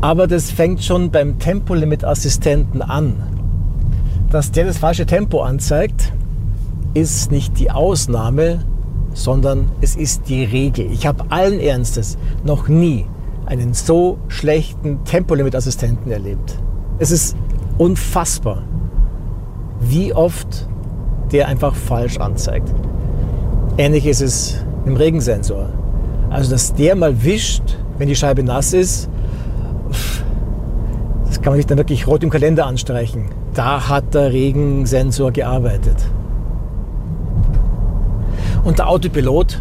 Aber 0.00 0.26
das 0.26 0.50
fängt 0.50 0.82
schon 0.82 1.10
beim 1.10 1.38
Tempolimit-Assistenten 1.38 2.80
an. 2.80 3.14
Dass 4.30 4.52
der 4.52 4.64
das 4.64 4.78
falsche 4.78 5.04
Tempo 5.04 5.42
anzeigt, 5.42 6.14
ist 6.94 7.30
nicht 7.30 7.58
die 7.58 7.70
Ausnahme, 7.70 8.64
sondern 9.12 9.70
es 9.82 9.96
ist 9.96 10.30
die 10.30 10.44
Regel. 10.44 10.90
Ich 10.90 11.06
habe 11.06 11.26
allen 11.28 11.60
Ernstes 11.60 12.16
noch 12.42 12.68
nie 12.68 13.04
einen 13.44 13.74
so 13.74 14.16
schlechten 14.28 15.04
Tempolimit-Assistenten 15.04 16.10
erlebt. 16.10 16.58
Es 16.98 17.10
ist 17.10 17.36
unfassbar, 17.78 18.62
wie 19.80 20.12
oft 20.12 20.68
der 21.32 21.48
einfach 21.48 21.74
falsch 21.74 22.18
anzeigt. 22.18 22.72
Ähnlich 23.78 24.06
ist 24.06 24.20
es 24.20 24.64
im 24.84 24.96
Regensensor. 24.96 25.70
Also, 26.30 26.50
dass 26.50 26.74
der 26.74 26.94
mal 26.94 27.24
wischt, 27.24 27.76
wenn 27.98 28.08
die 28.08 28.16
Scheibe 28.16 28.42
nass 28.42 28.72
ist, 28.72 29.08
das 31.26 31.40
kann 31.40 31.52
man 31.52 31.56
sich 31.56 31.66
dann 31.66 31.78
wirklich 31.78 32.06
rot 32.06 32.22
im 32.22 32.30
Kalender 32.30 32.66
anstreichen. 32.66 33.26
Da 33.54 33.88
hat 33.88 34.14
der 34.14 34.32
Regensensor 34.32 35.32
gearbeitet. 35.32 35.96
Und 38.64 38.78
der 38.78 38.88
Autopilot, 38.88 39.60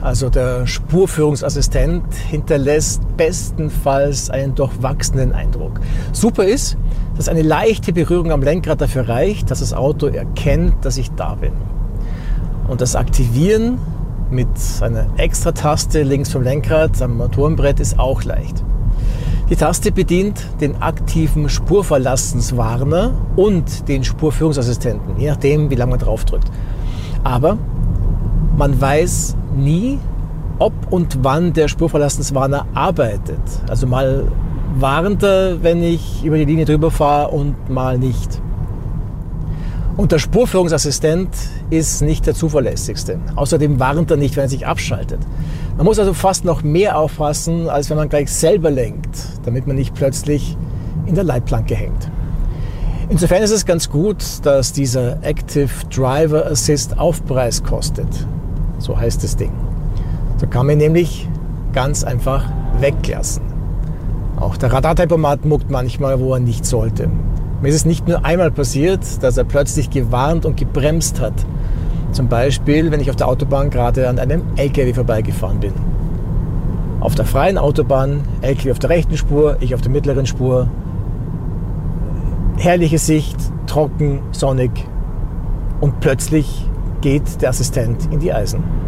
also 0.00 0.30
der 0.30 0.66
Spurführungsassistent, 0.66 2.02
hinterlässt 2.14 3.02
bestenfalls 3.16 4.30
einen 4.30 4.54
durchwachsenen 4.54 5.32
Eindruck. 5.32 5.80
Super 6.12 6.44
ist, 6.44 6.76
dass 7.20 7.28
eine 7.28 7.42
leichte 7.42 7.92
Berührung 7.92 8.32
am 8.32 8.40
Lenkrad 8.40 8.80
dafür 8.80 9.06
reicht, 9.06 9.50
dass 9.50 9.60
das 9.60 9.74
Auto 9.74 10.06
erkennt, 10.06 10.86
dass 10.86 10.96
ich 10.96 11.10
da 11.10 11.34
bin. 11.34 11.52
Und 12.66 12.80
das 12.80 12.96
Aktivieren 12.96 13.76
mit 14.30 14.48
einer 14.80 15.04
extra 15.18 15.52
Taste 15.52 16.02
links 16.02 16.32
vom 16.32 16.42
Lenkrad 16.42 17.02
am 17.02 17.18
Motorenbrett 17.18 17.78
ist 17.78 17.98
auch 17.98 18.24
leicht. 18.24 18.64
Die 19.50 19.56
Taste 19.56 19.92
bedient 19.92 20.40
den 20.62 20.80
aktiven 20.80 21.50
Spurverlassenswarner 21.50 23.12
und 23.36 23.86
den 23.86 24.02
Spurführungsassistenten, 24.02 25.18
je 25.18 25.28
nachdem, 25.28 25.68
wie 25.68 25.74
lange 25.74 25.90
man 25.90 26.00
drauf 26.00 26.24
drückt. 26.24 26.50
Aber 27.22 27.58
man 28.56 28.80
weiß 28.80 29.36
nie, 29.58 29.98
ob 30.58 30.72
und 30.88 31.18
wann 31.20 31.52
der 31.52 31.68
Spurverlassenswarner 31.68 32.64
arbeitet. 32.72 33.42
Also 33.68 33.86
mal 33.86 34.32
warnt 34.78 35.22
er, 35.22 35.62
wenn 35.62 35.82
ich 35.82 36.24
über 36.24 36.38
die 36.38 36.44
Linie 36.44 36.64
drüber 36.64 36.90
fahre 36.90 37.30
und 37.30 37.68
mal 37.68 37.98
nicht. 37.98 38.40
Und 39.96 40.12
der 40.12 40.18
Spurführungsassistent 40.18 41.28
ist 41.68 42.00
nicht 42.00 42.26
der 42.26 42.34
zuverlässigste. 42.34 43.18
Außerdem 43.36 43.78
warnt 43.78 44.10
er 44.10 44.16
nicht, 44.16 44.36
wenn 44.36 44.44
er 44.44 44.48
sich 44.48 44.66
abschaltet. 44.66 45.18
Man 45.76 45.84
muss 45.84 45.98
also 45.98 46.14
fast 46.14 46.44
noch 46.44 46.62
mehr 46.62 46.96
aufpassen, 46.96 47.68
als 47.68 47.90
wenn 47.90 47.96
man 47.96 48.08
gleich 48.08 48.32
selber 48.32 48.70
lenkt, 48.70 49.10
damit 49.44 49.66
man 49.66 49.76
nicht 49.76 49.94
plötzlich 49.94 50.56
in 51.06 51.14
der 51.14 51.24
Leitplanke 51.24 51.74
hängt. 51.74 52.10
Insofern 53.10 53.42
ist 53.42 53.50
es 53.50 53.66
ganz 53.66 53.90
gut, 53.90 54.24
dass 54.44 54.72
dieser 54.72 55.22
Active 55.24 55.68
Driver 55.94 56.46
Assist 56.46 56.96
Aufpreis 56.98 57.62
kostet. 57.62 58.06
So 58.78 58.96
heißt 58.96 59.22
das 59.24 59.36
Ding. 59.36 59.52
So 60.38 60.46
kann 60.46 60.66
man 60.66 60.78
nämlich 60.78 61.28
ganz 61.72 62.04
einfach 62.04 62.44
weglassen. 62.78 63.49
Auch 64.40 64.56
der 64.56 64.72
Radartempomat 64.72 65.44
muckt 65.44 65.70
manchmal, 65.70 66.18
wo 66.18 66.32
er 66.32 66.40
nicht 66.40 66.64
sollte. 66.64 67.10
Mir 67.60 67.68
ist 67.68 67.74
es 67.74 67.84
nicht 67.84 68.08
nur 68.08 68.24
einmal 68.24 68.50
passiert, 68.50 69.22
dass 69.22 69.36
er 69.36 69.44
plötzlich 69.44 69.90
gewarnt 69.90 70.46
und 70.46 70.56
gebremst 70.56 71.20
hat. 71.20 71.34
Zum 72.12 72.28
Beispiel, 72.28 72.90
wenn 72.90 73.00
ich 73.00 73.10
auf 73.10 73.16
der 73.16 73.28
Autobahn 73.28 73.68
gerade 73.68 74.08
an 74.08 74.18
einem 74.18 74.42
LKW 74.56 74.94
vorbeigefahren 74.94 75.60
bin. 75.60 75.74
Auf 77.00 77.14
der 77.14 77.26
freien 77.26 77.58
Autobahn, 77.58 78.22
LKW 78.40 78.72
auf 78.72 78.78
der 78.78 78.90
rechten 78.90 79.18
Spur, 79.18 79.58
ich 79.60 79.74
auf 79.74 79.82
der 79.82 79.90
mittleren 79.90 80.24
Spur. 80.24 80.68
Herrliche 82.56 82.98
Sicht, 82.98 83.36
trocken, 83.66 84.20
sonnig 84.32 84.70
und 85.82 86.00
plötzlich 86.00 86.66
geht 87.02 87.42
der 87.42 87.50
Assistent 87.50 88.08
in 88.10 88.20
die 88.20 88.32
Eisen. 88.32 88.79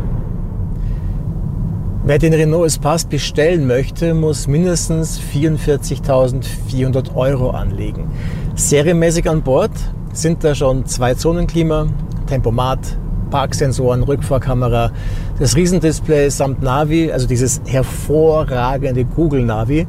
Wer 2.04 2.18
den 2.18 2.34
Renault 2.34 2.66
Espace 2.66 3.04
bestellen 3.04 3.68
möchte, 3.68 4.12
muss 4.12 4.48
mindestens 4.48 5.20
44.400 5.20 7.14
Euro 7.14 7.50
anlegen. 7.50 8.10
Serienmäßig 8.56 9.30
an 9.30 9.42
Bord 9.42 9.70
sind 10.12 10.42
da 10.42 10.52
schon 10.52 10.84
zwei 10.84 11.14
Zonenklima, 11.14 11.86
Tempomat, 12.26 12.98
Parksensoren, 13.30 14.02
Rückfahrkamera, 14.02 14.90
das 15.38 15.54
Riesendisplay 15.54 16.28
samt 16.28 16.60
Navi, 16.60 17.12
also 17.12 17.28
dieses 17.28 17.60
hervorragende 17.66 19.04
Google 19.04 19.44
Navi 19.44 19.86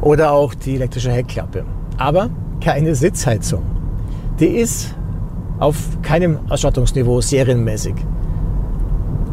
oder 0.00 0.30
auch 0.30 0.54
die 0.54 0.76
elektrische 0.76 1.10
Heckklappe. 1.10 1.64
Aber 1.96 2.30
keine 2.60 2.94
Sitzheizung. 2.94 3.62
Die 4.38 4.46
ist 4.46 4.94
auf 5.58 5.76
keinem 6.02 6.38
Ausstattungsniveau 6.48 7.20
serienmäßig. 7.20 7.96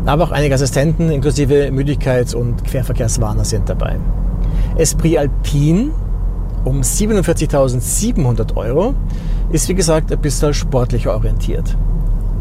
Aber 0.05 0.25
auch 0.25 0.31
einige 0.31 0.53
Assistenten 0.53 1.09
inklusive 1.09 1.69
Müdigkeits- 1.71 2.35
und 2.35 2.63
Querverkehrswarner 2.63 3.43
sind 3.43 3.69
dabei. 3.69 3.97
Esprit 4.77 5.17
Alpine 5.17 5.91
um 6.63 6.81
47.700 6.81 8.55
Euro 8.55 8.93
ist 9.51 9.69
wie 9.69 9.75
gesagt 9.75 10.11
ein 10.11 10.19
bisschen 10.19 10.53
sportlicher 10.53 11.13
orientiert. 11.13 11.75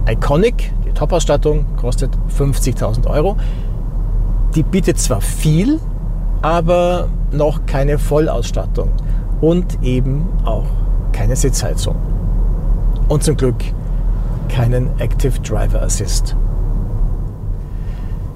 Iconic, 0.09 0.73
die 0.85 0.93
Top-Ausstattung, 0.93 1.65
kostet 1.77 2.11
50.000 2.39 3.07
Euro. 3.09 3.37
Die 4.55 4.63
bietet 4.63 4.99
zwar 4.99 5.21
viel, 5.21 5.81
aber 6.43 7.09
noch 7.33 7.65
keine 7.67 7.99
Vollausstattung 7.99 8.91
und 9.41 9.83
eben 9.83 10.27
auch 10.45 10.67
keine 11.13 11.37
Sitzheizung. 11.37 11.97
Und 13.09 13.23
zum 13.23 13.37
Glück 13.37 13.57
keinen 14.49 14.89
Active 14.99 15.41
Driver 15.41 15.83
Assist. 15.83 16.37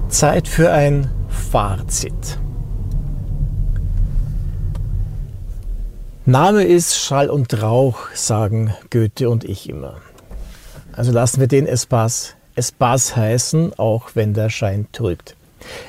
Zeit 0.09 0.47
für 0.47 0.71
ein 0.71 1.11
Fazit. 1.29 2.39
Name 6.25 6.63
ist 6.63 6.97
Schall 6.97 7.29
und 7.29 7.61
Rauch, 7.61 8.09
sagen 8.15 8.73
Goethe 8.89 9.29
und 9.29 9.43
ich 9.43 9.69
immer. 9.69 9.97
Also 10.93 11.11
lassen 11.11 11.39
wir 11.39 11.47
den 11.47 11.67
Espace 11.67 12.35
Espace 12.55 13.15
heißen, 13.15 13.77
auch 13.77 14.09
wenn 14.15 14.33
der 14.33 14.49
Schein 14.49 14.87
trügt. 14.91 15.35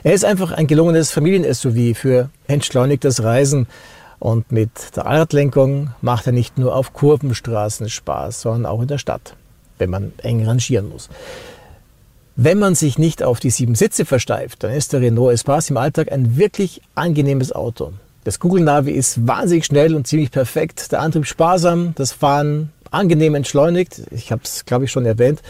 Er 0.05 0.13
ist 0.13 0.25
einfach 0.25 0.53
ein 0.53 0.67
gelungenes 0.67 1.11
Familien-SUV 1.11 1.97
für 1.97 2.29
entschleunigtes 2.47 3.23
Reisen 3.23 3.67
und 4.19 4.53
mit 4.53 4.71
der 4.97 5.07
Allradlenkung 5.07 5.91
macht 6.03 6.27
er 6.27 6.33
nicht 6.33 6.59
nur 6.59 6.77
auf 6.77 6.93
Kurvenstraßen 6.93 7.89
Spaß, 7.89 8.43
sondern 8.43 8.67
auch 8.67 8.83
in 8.83 8.89
der 8.89 8.99
Stadt, 8.99 9.35
wenn 9.79 9.91
man 9.91 10.13
eng 10.23 10.47
rangieren 10.47 10.91
muss. 10.91 11.09
Wenn 12.37 12.59
man 12.59 12.75
sich 12.75 12.99
nicht 12.99 13.23
auf 13.23 13.41
die 13.41 13.51
sieben 13.51 13.75
Sitze 13.75 14.05
versteift, 14.05 14.63
dann 14.63 14.73
ist 14.73 14.93
der 14.93 15.01
Renault 15.01 15.35
Espace 15.35 15.71
im 15.71 15.77
Alltag 15.77 16.11
ein 16.13 16.37
wirklich 16.37 16.81
angenehmes 16.95 17.53
Auto. 17.53 17.93
Das 18.25 18.39
Google 18.39 18.63
Navi 18.63 18.93
ist 18.93 19.27
wahnsinnig 19.27 19.65
schnell 19.65 19.95
und 19.95 20.07
ziemlich 20.07 20.31
perfekt, 20.31 20.93
der 20.93 21.01
Antrieb 21.01 21.27
sparsam, 21.27 21.95
das 21.97 22.13
Fahren 22.13 22.71
angenehm 22.91 23.35
entschleunigt, 23.35 24.03
ich 24.11 24.31
habe 24.31 24.43
es 24.45 24.65
glaube 24.65 24.85
ich 24.85 24.93
schon 24.93 25.07
erwähnt, 25.07 25.43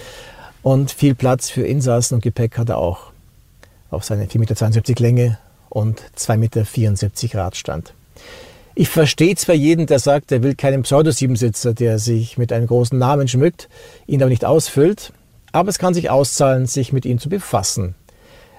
und 0.63 0.91
viel 0.91 1.15
Platz 1.15 1.51
für 1.51 1.63
Insassen 1.63 2.17
und 2.17 2.23
Gepäck 2.23 2.59
hat 2.59 2.69
er 2.69 2.79
auch 2.79 3.13
auf 3.91 4.05
seine 4.05 4.27
4,72 4.27 4.39
Meter 4.39 5.03
Länge 5.03 5.39
und 5.69 6.01
2,74 6.17 6.37
Meter 6.37 7.39
Radstand. 7.39 7.95
Ich 8.75 8.89
verstehe 8.89 9.35
zwar 9.35 9.55
jeden, 9.55 9.87
der 9.87 9.99
sagt, 9.99 10.31
er 10.33 10.43
will 10.43 10.55
keinen 10.55 10.83
Pseudo-Siebensitzer, 10.83 11.75
der 11.75 11.99
sich 11.99 12.39
mit 12.39 12.53
einem 12.53 12.67
großen 12.67 12.99
Namen 12.99 13.27
schmückt, 13.27 13.69
ihn 14.07 14.23
aber 14.23 14.31
nicht 14.31 14.45
ausfüllt. 14.45 15.13
Aber 15.53 15.69
es 15.69 15.79
kann 15.79 15.95
sich 15.95 16.11
auszahlen, 16.11 16.67
sich 16.67 16.93
mit 16.93 17.05
ihm 17.05 17.19
zu 17.19 17.29
befassen. 17.29 17.95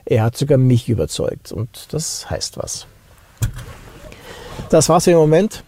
Er 0.05 0.23
hat 0.23 0.35
sogar 0.35 0.57
mich 0.57 0.89
überzeugt 0.89 1.51
und 1.51 1.87
das 1.93 2.29
heißt 2.29 2.57
was. 2.57 2.87
Das 4.69 4.89
war's 4.89 5.05
für 5.05 5.11
den 5.11 5.19
Moment. 5.19 5.63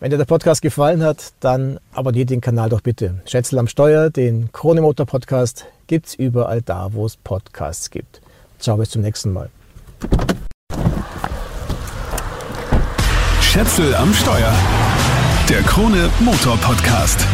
Wenn 0.00 0.10
dir 0.10 0.18
der 0.18 0.26
Podcast 0.26 0.62
gefallen 0.62 1.02
hat, 1.02 1.32
dann 1.40 1.80
abonniert 1.92 2.30
den 2.30 2.40
Kanal 2.40 2.68
doch 2.68 2.80
bitte. 2.80 3.20
Schätzel 3.24 3.58
am 3.58 3.66
Steuer, 3.66 4.10
den 4.10 4.52
Chronemotor 4.52 5.06
Podcast 5.06 5.66
gibt's 5.88 6.14
überall 6.14 6.62
da, 6.62 6.92
wo 6.92 7.04
es 7.04 7.16
Podcasts 7.16 7.90
gibt. 7.90 8.20
Ciao, 8.60 8.76
bis 8.76 8.90
zum 8.90 9.02
nächsten 9.02 9.32
Mal. 9.32 9.50
Schätzel 13.40 13.94
am 13.96 14.14
Steuer. 14.14 14.54
Der 15.48 15.62
Krone 15.62 16.10
Motor 16.20 16.56
Podcast. 16.58 17.26